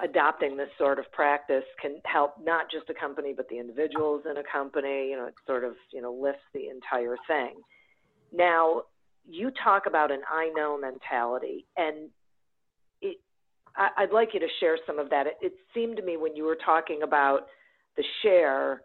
adopting 0.04 0.58
this 0.58 0.70
sort 0.78 1.00
of 1.00 1.12
practice 1.12 1.64
can 1.82 2.00
help 2.06 2.36
not 2.42 2.72
just 2.72 2.90
a 2.90 2.94
company, 2.94 3.34
but 3.36 3.48
the 3.50 3.60
individuals 3.60 4.24
in 4.30 4.38
a 4.38 4.44
company. 4.52 5.10
You 5.10 5.18
know, 5.18 5.26
it 5.28 5.36
sort 5.46 5.64
of, 5.64 5.74
you 5.92 6.02
know, 6.02 6.14
lifts 6.14 6.44
the 6.54 6.70
entire 6.70 7.18
thing. 7.28 7.56
Now, 8.32 8.84
you 9.30 9.52
talk 9.64 9.84
about 9.88 10.12
an 10.12 10.22
I 10.30 10.52
know 10.56 10.78
mentality, 10.78 11.66
and 11.78 12.10
it, 13.02 13.18
I, 13.76 13.90
would 14.02 14.12
like 14.12 14.30
you 14.34 14.40
to 14.40 14.48
share 14.60 14.78
some 14.86 15.00
of 15.00 15.10
that. 15.10 15.28
It, 15.28 15.38
it, 15.42 15.54
seemed 15.74 15.98
to 15.98 16.04
me 16.04 16.18
when 16.18 16.36
you 16.36 16.44
were 16.44 16.58
talking 16.66 17.02
about 17.04 17.48
the 17.96 18.04
share 18.22 18.82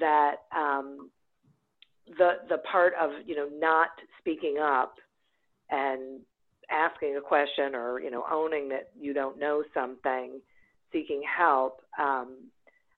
that 0.00 0.36
um, 0.56 1.10
the 2.18 2.32
the 2.48 2.58
part 2.70 2.94
of 3.00 3.10
you 3.26 3.36
know 3.36 3.48
not 3.52 3.90
speaking 4.18 4.58
up 4.58 4.94
and 5.70 6.20
asking 6.72 7.16
a 7.16 7.20
question 7.20 7.74
or 7.74 8.00
you 8.00 8.10
know 8.10 8.24
owning 8.30 8.68
that 8.70 8.90
you 8.98 9.12
don't 9.12 9.38
know 9.38 9.62
something, 9.74 10.40
seeking 10.92 11.22
help. 11.22 11.82
Um, 11.98 12.50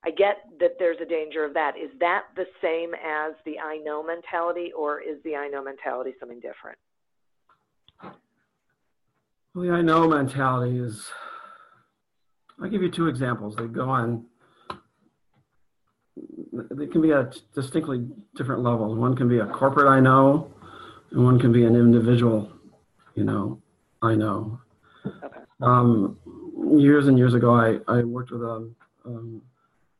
I 0.05 0.11
get 0.11 0.37
that 0.61 0.77
there's 0.79 0.99
a 1.01 1.07
danger 1.07 1.45
of 1.45 1.55
that. 1.55 1.79
Is 1.79 1.91
that 2.01 2.25
the 2.37 2.45
same 2.63 2.93
as 2.95 3.33
the 3.47 3.59
I 3.59 3.79
know 3.79 4.03
mentality, 4.03 4.71
or 4.77 5.01
is 5.01 5.17
the 5.25 5.35
I 5.35 5.49
know 5.49 5.63
mentality 5.65 6.13
something 6.21 6.41
different? 6.41 6.79
Well, 9.55 9.65
the 9.65 9.71
I 9.71 9.83
know 9.83 10.09
mentality 10.09 10.79
is, 10.79 11.11
I'll 12.61 12.69
give 12.69 12.83
you 12.83 12.91
two 12.91 13.07
examples. 13.07 13.57
They 13.57 13.67
go 13.67 13.89
on, 13.89 14.27
they 16.53 16.87
can 16.87 17.01
be 17.01 17.13
at 17.13 17.41
distinctly 17.55 18.07
different 18.35 18.63
levels. 18.63 18.99
One 18.99 19.17
can 19.17 19.29
be 19.29 19.39
a 19.39 19.47
corporate 19.47 19.87
I 19.87 20.01
know, 20.01 20.53
and 21.13 21.25
one 21.25 21.39
can 21.39 21.53
be 21.53 21.65
an 21.65 21.77
individual, 21.77 22.53
you 23.15 23.25
know, 23.25 23.63
I 24.05 24.15
know. 24.15 24.61
Okay. 25.07 25.41
Um, 25.63 26.19
years 26.77 27.07
and 27.09 27.17
years 27.17 27.35
ago, 27.35 27.55
I, 27.55 27.79
I 27.89 28.03
worked 28.03 28.31
with 28.31 28.43
a 28.43 28.71
um, 29.07 29.43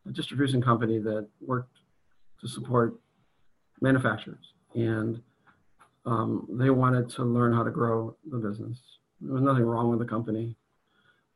a 0.07 0.13
distribution 0.13 0.63
company 0.63 0.99
that 0.99 1.27
worked 1.41 1.79
to 2.41 2.49
support 2.49 2.95
manufacturers, 3.81 4.53
and 4.75 5.21
um, 6.05 6.47
they 6.51 6.71
wanted 6.71 7.09
to 7.11 7.25
learn 7.25 7.53
how 7.55 7.63
to 7.63 7.71
grow 7.71 8.17
the 8.31 8.37
business. 8.37 8.79
There 9.21 9.33
was 9.33 9.43
nothing 9.43 9.65
wrong 9.65 9.89
with 9.89 9.99
the 9.99 10.05
company. 10.05 10.57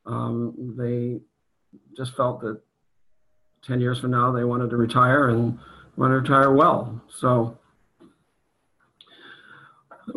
Um, 0.04 0.74
they 0.76 1.20
just 1.96 2.16
felt 2.16 2.40
that 2.42 2.60
10 3.66 3.80
years 3.80 4.00
from 4.00 4.10
now 4.10 4.30
they 4.32 4.44
wanted 4.44 4.70
to 4.70 4.76
retire 4.76 5.28
and 5.28 5.58
want 5.96 6.10
to 6.10 6.16
retire 6.16 6.52
well. 6.52 7.00
So 7.18 7.57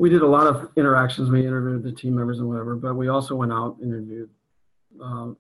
we 0.01 0.09
did 0.09 0.23
a 0.23 0.27
lot 0.27 0.47
of 0.47 0.71
interactions. 0.77 1.29
We 1.29 1.45
interviewed 1.45 1.83
the 1.83 1.91
team 1.91 2.15
members 2.15 2.39
and 2.39 2.49
whatever, 2.49 2.75
but 2.75 2.95
we 2.95 3.09
also 3.09 3.35
went 3.35 3.53
out 3.53 3.77
and 3.79 3.93
interviewed 3.93 4.31
um, 4.99 5.37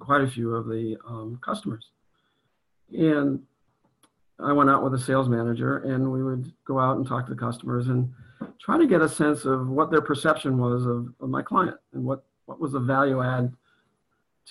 quite 0.00 0.22
a 0.22 0.26
few 0.26 0.56
of 0.56 0.66
the 0.66 0.96
um, 1.06 1.38
customers. 1.40 1.90
And 2.92 3.40
I 4.40 4.52
went 4.52 4.70
out 4.70 4.82
with 4.82 4.92
a 4.94 4.98
sales 4.98 5.28
manager, 5.28 5.78
and 5.78 6.10
we 6.10 6.24
would 6.24 6.52
go 6.64 6.80
out 6.80 6.96
and 6.96 7.06
talk 7.06 7.26
to 7.26 7.34
the 7.34 7.38
customers 7.38 7.86
and 7.86 8.12
try 8.60 8.76
to 8.76 8.88
get 8.88 9.02
a 9.02 9.08
sense 9.08 9.44
of 9.44 9.68
what 9.68 9.92
their 9.92 10.02
perception 10.02 10.58
was 10.58 10.84
of, 10.84 11.14
of 11.20 11.30
my 11.30 11.40
client 11.40 11.76
and 11.92 12.04
what, 12.04 12.24
what 12.46 12.58
was 12.58 12.72
the 12.72 12.80
value 12.80 13.22
add 13.22 13.52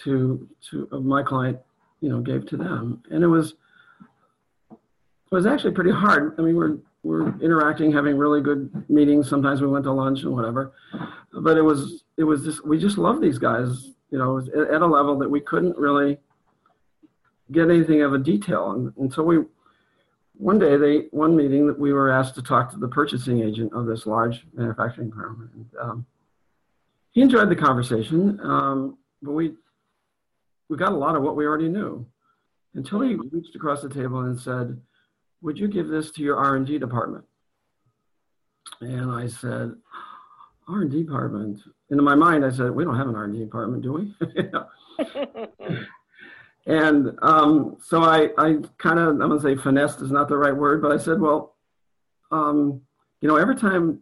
to 0.05 0.47
to 0.69 0.87
of 0.93 1.03
my 1.03 1.21
client, 1.21 1.59
you 1.99 2.07
know, 2.07 2.21
gave 2.21 2.45
to 2.45 2.55
them. 2.55 3.03
And 3.11 3.21
it 3.21 3.27
was 3.27 3.55
it 4.71 5.35
was 5.35 5.45
actually 5.45 5.73
pretty 5.73 5.91
hard. 5.91 6.35
I 6.39 6.41
mean, 6.41 6.55
we're 6.55 6.77
we're 7.03 7.29
interacting, 7.39 7.91
having 7.91 8.17
really 8.17 8.41
good 8.41 8.69
meetings. 8.89 9.29
Sometimes 9.29 9.61
we 9.61 9.67
went 9.67 9.85
to 9.85 9.91
lunch 9.91 10.21
and 10.21 10.33
whatever, 10.33 10.71
but 11.33 11.57
it 11.57 11.61
was 11.61 12.03
it 12.17 12.23
was 12.23 12.43
just 12.43 12.65
we 12.65 12.77
just 12.79 12.97
love 12.97 13.21
these 13.21 13.37
guys. 13.37 13.89
You 14.11 14.17
know, 14.17 14.39
at 14.39 14.81
a 14.81 14.85
level 14.85 15.17
that 15.19 15.29
we 15.29 15.39
couldn't 15.39 15.77
really 15.77 16.19
get 17.51 17.69
anything 17.69 18.01
of 18.01 18.13
a 18.13 18.17
detail. 18.17 18.71
And, 18.71 18.93
and 18.97 19.13
so 19.13 19.23
we, 19.23 19.39
one 20.33 20.59
day, 20.59 20.75
they 20.77 21.07
one 21.11 21.35
meeting 21.35 21.67
that 21.67 21.79
we 21.79 21.93
were 21.93 22.09
asked 22.09 22.35
to 22.35 22.41
talk 22.41 22.71
to 22.71 22.77
the 22.77 22.87
purchasing 22.87 23.41
agent 23.41 23.73
of 23.73 23.85
this 23.85 24.05
large 24.05 24.45
manufacturing 24.53 25.11
firm. 25.11 25.49
And, 25.53 25.65
um, 25.79 26.05
he 27.11 27.21
enjoyed 27.21 27.49
the 27.49 27.55
conversation, 27.55 28.39
um, 28.41 28.97
but 29.21 29.31
we 29.31 29.53
we 30.69 30.77
got 30.77 30.93
a 30.93 30.95
lot 30.95 31.15
of 31.15 31.23
what 31.23 31.35
we 31.35 31.45
already 31.45 31.67
knew 31.67 32.05
until 32.73 33.01
he 33.01 33.15
reached 33.15 33.55
across 33.55 33.81
the 33.81 33.89
table 33.89 34.21
and 34.21 34.39
said, 34.39 34.79
"Would 35.41 35.57
you 35.57 35.67
give 35.67 35.87
this 35.87 36.11
to 36.11 36.21
your 36.21 36.37
R 36.37 36.55
and 36.55 36.65
D 36.65 36.77
department?" 36.77 37.25
And 38.79 39.11
I 39.11 39.27
said, 39.27 39.73
"R 40.67 40.81
and 40.81 40.91
D 40.91 41.03
department." 41.03 41.61
And 41.89 41.99
in 41.99 42.03
my 42.03 42.15
mind, 42.15 42.45
I 42.45 42.51
said, 42.51 42.71
"We 42.71 42.83
don't 42.83 42.97
have 42.97 43.07
an 43.07 43.15
R 43.15 43.25
and 43.25 43.33
D 43.33 43.39
department, 43.39 43.83
do 43.83 43.93
we?" 43.93 44.15
and 46.65 47.17
um, 47.21 47.77
so 47.81 48.03
I, 48.03 48.29
I 48.37 48.57
kind 48.77 48.99
of, 48.99 49.07
I'm 49.09 49.19
gonna 49.19 49.39
say 49.39 49.55
finessed 49.55 50.01
is 50.01 50.11
not 50.11 50.27
the 50.29 50.37
right 50.37 50.55
word, 50.55 50.81
but 50.81 50.91
I 50.91 50.97
said, 50.97 51.19
"Well, 51.19 51.55
um, 52.31 52.81
you 53.19 53.27
know, 53.27 53.35
every 53.35 53.55
time 53.55 53.99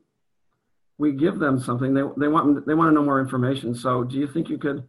we 0.97 1.13
give 1.13 1.39
them 1.39 1.59
something, 1.59 1.93
they 1.93 2.03
they 2.17 2.27
want 2.27 2.65
they 2.65 2.73
want 2.73 2.89
to 2.89 2.93
know 2.93 3.03
more 3.03 3.19
information. 3.19 3.73
So, 3.73 4.03
do 4.03 4.17
you 4.17 4.27
think 4.27 4.49
you 4.49 4.57
could?" 4.57 4.83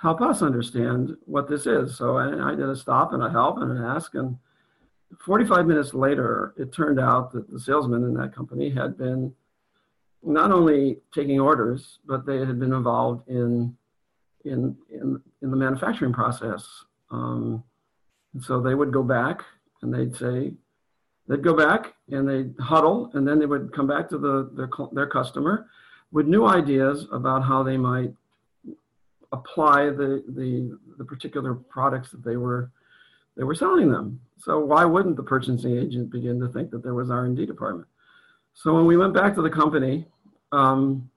help 0.00 0.22
us 0.22 0.40
understand 0.40 1.14
what 1.26 1.46
this 1.46 1.66
is. 1.66 1.96
So 1.96 2.16
I, 2.16 2.52
I, 2.52 2.54
did 2.54 2.68
a 2.68 2.74
stop 2.74 3.12
and 3.12 3.22
a 3.22 3.28
help 3.28 3.58
and 3.58 3.70
an 3.70 3.84
ask. 3.84 4.14
And 4.14 4.38
45 5.18 5.66
minutes 5.66 5.92
later, 5.94 6.54
it 6.56 6.72
turned 6.72 7.00
out 7.00 7.32
that 7.32 7.50
the 7.50 7.58
salesman 7.58 8.04
in 8.04 8.14
that 8.14 8.34
company 8.34 8.70
had 8.70 8.96
been 8.96 9.34
not 10.22 10.52
only 10.52 10.98
taking 11.14 11.40
orders, 11.40 11.98
but 12.06 12.26
they 12.26 12.38
had 12.38 12.58
been 12.58 12.72
involved 12.72 13.28
in 13.28 13.76
in 14.44 14.76
in, 14.90 15.20
in 15.42 15.50
the 15.50 15.56
manufacturing 15.56 16.12
process. 16.12 16.66
Um, 17.10 17.62
and 18.34 18.42
so 18.42 18.60
they 18.60 18.74
would 18.74 18.92
go 18.92 19.02
back 19.02 19.42
and 19.82 19.92
they'd 19.92 20.14
say, 20.16 20.52
they'd 21.26 21.42
go 21.42 21.54
back 21.54 21.94
and 22.10 22.28
they'd 22.28 22.54
huddle, 22.60 23.10
and 23.14 23.26
then 23.26 23.38
they 23.38 23.46
would 23.46 23.72
come 23.72 23.86
back 23.86 24.08
to 24.10 24.18
the 24.18 24.50
their 24.54 24.68
their 24.92 25.06
customer 25.06 25.66
with 26.12 26.26
new 26.26 26.46
ideas 26.46 27.06
about 27.12 27.44
how 27.44 27.62
they 27.62 27.76
might 27.76 28.12
apply 29.32 29.86
the, 29.86 30.24
the, 30.28 30.76
the 30.98 31.04
particular 31.04 31.54
products 31.54 32.10
that 32.10 32.24
they 32.24 32.36
were, 32.36 32.70
they 33.40 33.44
were 33.44 33.54
selling 33.54 33.90
them. 33.90 34.20
So 34.36 34.62
why 34.62 34.84
wouldn't 34.84 35.16
the 35.16 35.22
purchasing 35.22 35.78
agent 35.78 36.10
begin 36.10 36.38
to 36.40 36.48
think 36.48 36.70
that 36.72 36.82
there 36.82 36.92
was 36.92 37.10
R&D 37.10 37.46
department? 37.46 37.88
So 38.52 38.74
when 38.74 38.84
we 38.84 38.98
went 38.98 39.14
back 39.14 39.34
to 39.34 39.40
the 39.40 39.48
company, 39.48 40.06
um, 40.52 41.10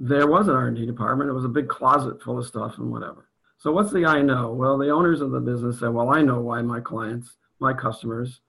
there 0.00 0.26
was 0.26 0.48
an 0.48 0.56
R&D 0.56 0.86
department. 0.86 1.30
It 1.30 1.34
was 1.34 1.44
a 1.44 1.48
big 1.48 1.68
closet 1.68 2.20
full 2.20 2.36
of 2.36 2.44
stuff 2.44 2.78
and 2.78 2.90
whatever. 2.90 3.28
So 3.58 3.70
what's 3.70 3.92
the 3.92 4.04
I 4.04 4.22
know? 4.22 4.52
Well, 4.52 4.76
the 4.76 4.90
owners 4.90 5.20
of 5.20 5.30
the 5.30 5.38
business 5.38 5.78
said, 5.78 5.90
well, 5.90 6.10
I 6.10 6.20
know 6.20 6.40
why 6.40 6.62
my 6.62 6.80
clients, 6.80 7.36
my 7.60 7.72
customers 7.72 8.40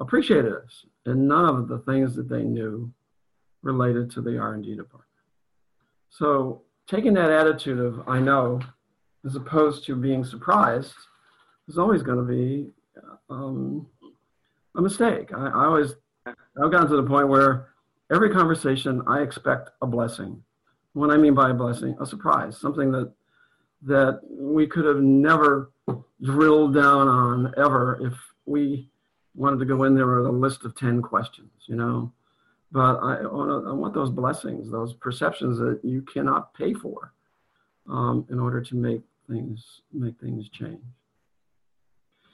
appreciated 0.00 0.52
us. 0.52 0.84
And 1.06 1.28
none 1.28 1.44
of 1.44 1.68
the 1.68 1.78
things 1.78 2.16
that 2.16 2.28
they 2.28 2.42
knew 2.42 2.92
related 3.62 4.10
to 4.12 4.20
the 4.20 4.36
R&D 4.36 4.74
department. 4.74 5.06
So 6.10 6.62
taking 6.88 7.14
that 7.14 7.30
attitude 7.30 7.78
of 7.78 8.08
I 8.08 8.18
know, 8.18 8.58
as 9.24 9.36
opposed 9.36 9.84
to 9.86 9.96
being 9.96 10.24
surprised, 10.24 10.94
is 11.68 11.78
always 11.78 12.02
going 12.02 12.18
to 12.18 12.24
be 12.24 12.70
um, 13.30 13.86
a 14.76 14.82
mistake. 14.82 15.32
I, 15.34 15.46
I 15.46 15.64
always 15.66 15.94
I've 16.26 16.70
gotten 16.70 16.88
to 16.88 16.96
the 16.96 17.02
point 17.02 17.28
where 17.28 17.68
every 18.12 18.30
conversation 18.30 19.02
I 19.06 19.22
expect 19.22 19.70
a 19.80 19.86
blessing. 19.86 20.42
What 20.92 21.10
I 21.10 21.16
mean 21.16 21.34
by 21.34 21.50
a 21.50 21.54
blessing, 21.54 21.96
a 22.00 22.06
surprise, 22.06 22.58
something 22.58 22.92
that 22.92 23.12
that 23.84 24.20
we 24.28 24.66
could 24.66 24.84
have 24.84 25.02
never 25.02 25.72
drilled 26.22 26.74
down 26.74 27.08
on 27.08 27.52
ever 27.56 27.98
if 28.00 28.14
we 28.46 28.88
wanted 29.34 29.58
to 29.58 29.64
go 29.64 29.84
in 29.84 29.94
there 29.94 30.06
with 30.06 30.26
a 30.26 30.30
list 30.30 30.64
of 30.64 30.76
10 30.76 31.02
questions, 31.02 31.50
you 31.66 31.74
know. 31.74 32.12
But 32.70 32.98
I, 32.98 33.22
want 33.26 33.66
I 33.66 33.72
want 33.72 33.92
those 33.92 34.10
blessings, 34.10 34.70
those 34.70 34.94
perceptions 34.94 35.58
that 35.58 35.80
you 35.82 36.02
cannot 36.02 36.54
pay 36.54 36.74
for 36.74 37.12
um, 37.88 38.26
in 38.30 38.38
order 38.38 38.60
to 38.60 38.76
make 38.76 39.02
things 39.32 39.60
make 39.92 40.18
things 40.20 40.48
change. 40.58 40.82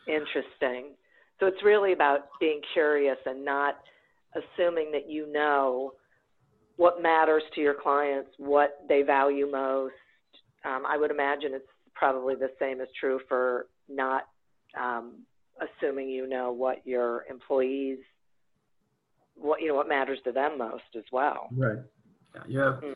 Interesting. 0.06 0.94
So 1.38 1.46
it's 1.46 1.62
really 1.62 1.92
about 1.92 2.28
being 2.40 2.60
curious 2.72 3.18
and 3.26 3.44
not 3.44 3.78
assuming 4.34 4.90
that 4.92 5.08
you 5.08 5.30
know 5.32 5.92
what 6.76 7.02
matters 7.02 7.42
to 7.54 7.60
your 7.60 7.74
clients, 7.74 8.30
what 8.38 8.78
they 8.88 9.02
value 9.02 9.48
most. 9.50 9.94
Um, 10.64 10.84
I 10.88 10.96
would 10.96 11.10
imagine 11.10 11.52
it's 11.54 11.64
probably 11.94 12.34
the 12.34 12.50
same 12.58 12.80
is 12.80 12.88
true 12.98 13.20
for 13.28 13.66
not 13.88 14.24
um, 14.80 15.22
assuming 15.60 16.08
you 16.08 16.28
know 16.28 16.52
what 16.52 16.86
your 16.86 17.24
employees 17.30 17.98
what 19.40 19.60
you 19.60 19.68
know 19.68 19.74
what 19.74 19.88
matters 19.88 20.18
to 20.24 20.32
them 20.32 20.58
most 20.58 20.82
as 20.96 21.04
well. 21.12 21.48
Right. 21.56 21.78
Yeah. 22.34 22.42
yeah. 22.48 22.88
Mm. 22.88 22.94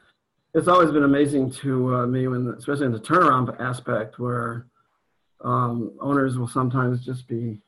It's 0.55 0.69
always 0.69 0.91
been 0.91 1.05
amazing 1.05 1.51
to 1.63 1.95
uh, 1.95 2.07
me 2.07 2.29
when, 2.29 2.55
especially 2.59 2.87
in 2.87 2.93
the 2.93 3.01
turnaround 3.01 3.59
aspect, 3.59 4.19
where 4.19 4.67
um, 5.41 5.93
owners 6.01 6.37
will 6.37 6.49
sometimes 6.49 7.05
just 7.05 7.27
be 7.27 7.59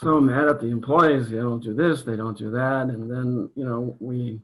so 0.00 0.20
mad 0.20 0.46
at 0.46 0.60
the 0.60 0.68
employees. 0.68 1.28
They 1.28 1.38
don't 1.38 1.62
do 1.62 1.74
this, 1.74 2.02
they 2.02 2.16
don't 2.16 2.38
do 2.38 2.50
that, 2.52 2.86
and 2.86 3.10
then 3.10 3.50
you 3.56 3.64
know 3.64 3.96
we 3.98 4.40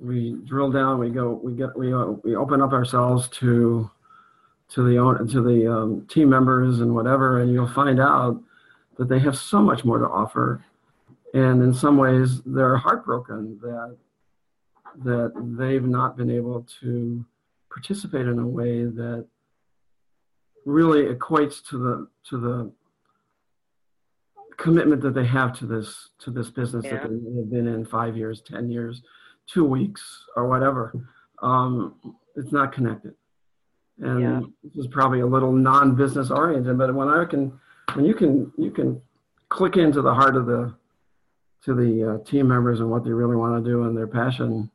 we 0.00 0.36
drill 0.44 0.72
down. 0.72 0.98
We 0.98 1.10
go. 1.10 1.40
We 1.42 1.54
get. 1.54 1.76
We 1.76 1.94
uh, 1.94 2.06
we 2.24 2.34
open 2.34 2.60
up 2.60 2.72
ourselves 2.72 3.28
to 3.40 3.88
to 4.70 4.88
the 4.88 4.98
own 4.98 5.28
to 5.28 5.40
the 5.40 5.72
um, 5.72 6.06
team 6.08 6.30
members 6.30 6.80
and 6.80 6.94
whatever, 6.94 7.40
and 7.40 7.52
you'll 7.52 7.68
find 7.68 8.00
out 8.00 8.42
that 8.98 9.08
they 9.08 9.20
have 9.20 9.38
so 9.38 9.60
much 9.60 9.84
more 9.84 9.98
to 9.98 10.08
offer 10.08 10.64
and 11.34 11.62
in 11.62 11.74
some 11.74 11.98
ways 11.98 12.40
they're 12.46 12.76
heartbroken 12.76 13.58
that 13.60 13.96
that 15.04 15.32
they've 15.58 15.84
not 15.84 16.16
been 16.16 16.30
able 16.30 16.66
to 16.80 17.24
participate 17.70 18.26
in 18.26 18.38
a 18.38 18.46
way 18.46 18.84
that 18.84 19.26
really 20.64 21.04
equates 21.14 21.64
to 21.68 21.78
the 21.78 22.08
to 22.28 22.38
the 22.38 22.72
commitment 24.56 25.02
that 25.02 25.14
they 25.14 25.24
have 25.24 25.56
to 25.58 25.66
this 25.66 26.10
to 26.18 26.30
this 26.30 26.50
business 26.50 26.84
yeah. 26.84 26.94
that 26.94 27.08
they 27.08 27.36
have 27.36 27.50
been 27.50 27.66
in 27.66 27.84
five 27.84 28.16
years, 28.16 28.40
ten 28.40 28.70
years, 28.70 29.02
two 29.46 29.64
weeks, 29.64 30.24
or 30.36 30.48
whatever. 30.48 30.92
Um, 31.42 31.94
it's 32.34 32.52
not 32.52 32.72
connected, 32.72 33.14
and 34.00 34.20
yeah. 34.20 34.40
this 34.64 34.84
is 34.84 34.86
probably 34.88 35.20
a 35.20 35.26
little 35.26 35.52
non-business 35.52 36.30
oriented. 36.30 36.78
But 36.78 36.94
when 36.94 37.08
I 37.08 37.24
can, 37.24 37.58
when 37.94 38.04
you 38.04 38.14
can, 38.14 38.52
you 38.56 38.70
can 38.70 39.00
click 39.48 39.76
into 39.76 40.02
the 40.02 40.14
heart 40.14 40.36
of 40.36 40.46
the 40.46 40.74
to 41.64 41.74
the 41.74 42.14
uh, 42.14 42.24
team 42.24 42.48
members 42.48 42.80
and 42.80 42.90
what 42.90 43.04
they 43.04 43.10
really 43.10 43.36
want 43.36 43.62
to 43.62 43.70
do 43.70 43.84
and 43.84 43.96
their 43.96 44.06
passion, 44.06 44.70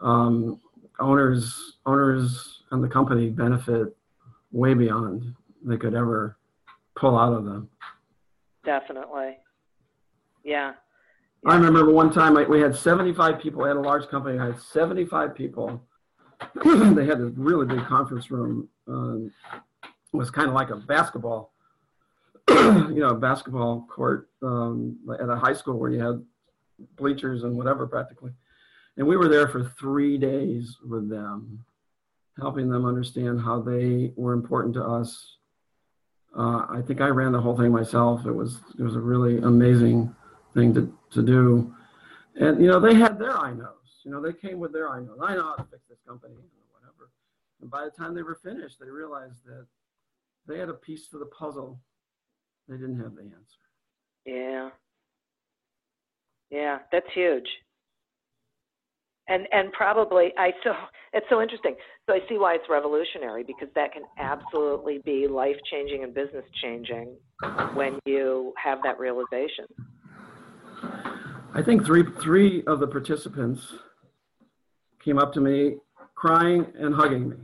um, 0.00 0.60
owners 0.98 1.76
owners 1.86 2.62
and 2.70 2.82
the 2.82 2.88
company 2.88 3.30
benefit 3.30 3.96
way 4.52 4.74
beyond 4.74 5.34
they 5.64 5.76
could 5.76 5.94
ever 5.94 6.36
pull 6.96 7.16
out 7.18 7.32
of 7.32 7.44
them. 7.44 7.68
Definitely. 8.64 9.38
Yeah. 10.44 10.72
yeah. 11.44 11.50
I 11.50 11.56
remember 11.56 11.92
one 11.92 12.12
time 12.12 12.36
I, 12.36 12.44
we 12.44 12.60
had 12.60 12.74
75 12.74 13.40
people. 13.40 13.64
I 13.64 13.68
had 13.68 13.76
a 13.76 13.80
large 13.80 14.08
company. 14.08 14.38
I 14.38 14.46
had 14.46 14.60
75 14.60 15.34
people. 15.34 15.82
they 16.64 17.06
had 17.06 17.20
a 17.20 17.32
really 17.36 17.66
big 17.66 17.84
conference 17.86 18.30
room. 18.30 18.68
Um, 18.86 19.32
it 19.82 20.16
was 20.16 20.30
kind 20.30 20.48
of 20.48 20.54
like 20.54 20.70
a 20.70 20.76
basketball 20.76 21.52
you 22.48 23.00
know, 23.00 23.14
basketball 23.14 23.86
court 23.90 24.30
um, 24.42 24.98
at 25.20 25.28
a 25.28 25.36
high 25.36 25.52
school 25.52 25.78
where 25.78 25.90
you 25.90 26.00
had 26.00 26.24
bleachers 26.96 27.44
and 27.44 27.56
whatever 27.56 27.86
practically. 27.86 28.32
And 28.98 29.06
we 29.06 29.16
were 29.16 29.28
there 29.28 29.48
for 29.48 29.72
three 29.78 30.18
days 30.18 30.76
with 30.86 31.08
them, 31.08 31.64
helping 32.38 32.68
them 32.68 32.84
understand 32.84 33.40
how 33.40 33.62
they 33.62 34.12
were 34.16 34.32
important 34.32 34.74
to 34.74 34.84
us. 34.84 35.36
Uh, 36.36 36.66
I 36.68 36.82
think 36.84 37.00
I 37.00 37.06
ran 37.06 37.32
the 37.32 37.40
whole 37.40 37.56
thing 37.56 37.72
myself. 37.72 38.26
It 38.26 38.32
was 38.32 38.58
it 38.78 38.82
was 38.82 38.96
a 38.96 39.00
really 39.00 39.38
amazing 39.38 40.14
thing 40.52 40.74
to, 40.74 40.92
to 41.12 41.22
do. 41.22 41.72
And 42.34 42.60
you 42.60 42.66
know, 42.66 42.80
they 42.80 42.94
had 42.94 43.18
their 43.18 43.38
I 43.38 43.54
knows. 43.54 44.02
You 44.04 44.10
know, 44.10 44.20
they 44.20 44.32
came 44.32 44.58
with 44.58 44.72
their 44.72 44.90
I 44.90 45.00
knows. 45.00 45.18
I 45.22 45.36
know 45.36 45.44
how 45.44 45.54
to 45.54 45.64
fix 45.70 45.82
this 45.88 45.98
company 46.06 46.34
or 46.34 46.80
whatever. 46.80 47.10
And 47.62 47.70
by 47.70 47.84
the 47.84 47.90
time 47.90 48.14
they 48.14 48.22
were 48.22 48.38
finished, 48.42 48.78
they 48.80 48.90
realized 48.90 49.44
that 49.46 49.66
they 50.46 50.58
had 50.58 50.68
a 50.68 50.74
piece 50.74 51.08
to 51.10 51.18
the 51.18 51.26
puzzle 51.26 51.80
they 52.68 52.76
didn't 52.76 52.98
have 52.98 53.14
the 53.14 53.22
answer. 53.22 53.64
Yeah. 54.26 54.70
Yeah, 56.50 56.78
that's 56.92 57.06
huge. 57.14 57.48
And 59.28 59.46
and 59.52 59.72
probably 59.72 60.32
I 60.38 60.52
so 60.64 60.72
it's 61.12 61.26
so 61.28 61.40
interesting. 61.42 61.76
So 62.06 62.14
I 62.14 62.20
see 62.28 62.38
why 62.38 62.54
it's 62.54 62.64
revolutionary 62.68 63.44
because 63.44 63.68
that 63.74 63.92
can 63.92 64.02
absolutely 64.18 64.98
be 65.04 65.26
life 65.28 65.56
changing 65.70 66.02
and 66.04 66.14
business 66.14 66.44
changing 66.62 67.14
when 67.74 67.98
you 68.06 68.52
have 68.62 68.78
that 68.84 68.98
realization. 68.98 69.66
I 71.54 71.62
think 71.62 71.84
three 71.84 72.04
three 72.20 72.62
of 72.66 72.80
the 72.80 72.86
participants 72.86 73.74
came 75.04 75.18
up 75.18 75.32
to 75.34 75.40
me 75.40 75.76
crying 76.14 76.66
and 76.78 76.94
hugging 76.94 77.28
me. 77.28 77.36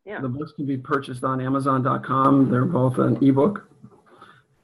yeah. 0.06 0.20
the 0.20 0.28
books 0.28 0.52
can 0.52 0.66
be 0.66 0.78
purchased 0.78 1.24
on 1.24 1.40
Amazon.com. 1.40 2.52
They're 2.52 2.66
both 2.66 2.98
an 2.98 3.18
ebook 3.26 3.70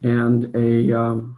and 0.04 0.54
a, 0.56 1.00
um, 1.00 1.38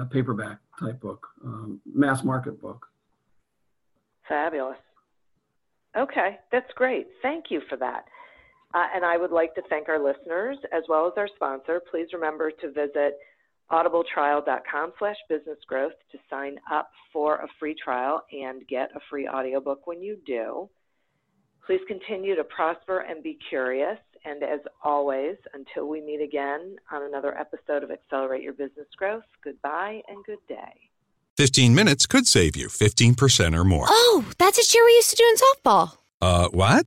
a 0.00 0.04
paperback 0.06 0.58
type 0.78 1.00
book, 1.00 1.26
um, 1.44 1.80
mass 1.92 2.22
market 2.22 2.60
book. 2.60 2.86
Fabulous. 4.28 4.78
Okay, 5.96 6.38
that's 6.52 6.72
great. 6.74 7.08
Thank 7.22 7.46
you 7.50 7.60
for 7.68 7.76
that. 7.76 8.04
Uh, 8.74 8.86
and 8.94 9.04
I 9.04 9.16
would 9.16 9.30
like 9.30 9.54
to 9.54 9.62
thank 9.70 9.88
our 9.88 10.02
listeners 10.02 10.58
as 10.72 10.82
well 10.88 11.06
as 11.06 11.12
our 11.16 11.28
sponsor. 11.36 11.80
Please 11.90 12.08
remember 12.12 12.50
to 12.50 12.68
visit 12.72 13.18
audibletrial.com 13.70 14.92
slash 14.98 15.16
businessgrowth 15.30 15.94
to 16.12 16.18
sign 16.28 16.58
up 16.70 16.90
for 17.12 17.36
a 17.36 17.48
free 17.58 17.74
trial 17.82 18.22
and 18.32 18.66
get 18.66 18.90
a 18.94 19.00
free 19.08 19.28
audiobook 19.28 19.86
when 19.86 20.02
you 20.02 20.18
do. 20.26 20.68
Please 21.66 21.80
continue 21.88 22.34
to 22.34 22.44
prosper 22.44 23.00
and 23.00 23.22
be 23.22 23.38
curious. 23.48 23.98
And 24.26 24.42
as 24.42 24.60
always, 24.82 25.36
until 25.52 25.88
we 25.88 26.00
meet 26.00 26.20
again 26.20 26.76
on 26.90 27.02
another 27.04 27.36
episode 27.38 27.82
of 27.82 27.90
Accelerate 27.90 28.42
Your 28.42 28.54
Business 28.54 28.88
Growth, 28.96 29.24
goodbye 29.42 30.02
and 30.08 30.24
good 30.24 30.38
day. 30.48 30.90
15 31.36 31.74
minutes 31.74 32.06
could 32.06 32.26
save 32.26 32.56
you 32.56 32.68
15% 32.68 33.56
or 33.56 33.64
more. 33.64 33.86
Oh, 33.88 34.24
that's 34.38 34.58
a 34.58 34.62
cheer 34.62 34.84
we 34.84 34.92
used 34.92 35.10
to 35.10 35.16
do 35.16 35.24
in 35.24 35.36
softball. 35.36 35.98
Uh, 36.20 36.48
what? 36.48 36.86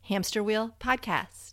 Hamster 0.11 0.43
Wheel 0.43 0.75
Podcast. 0.77 1.50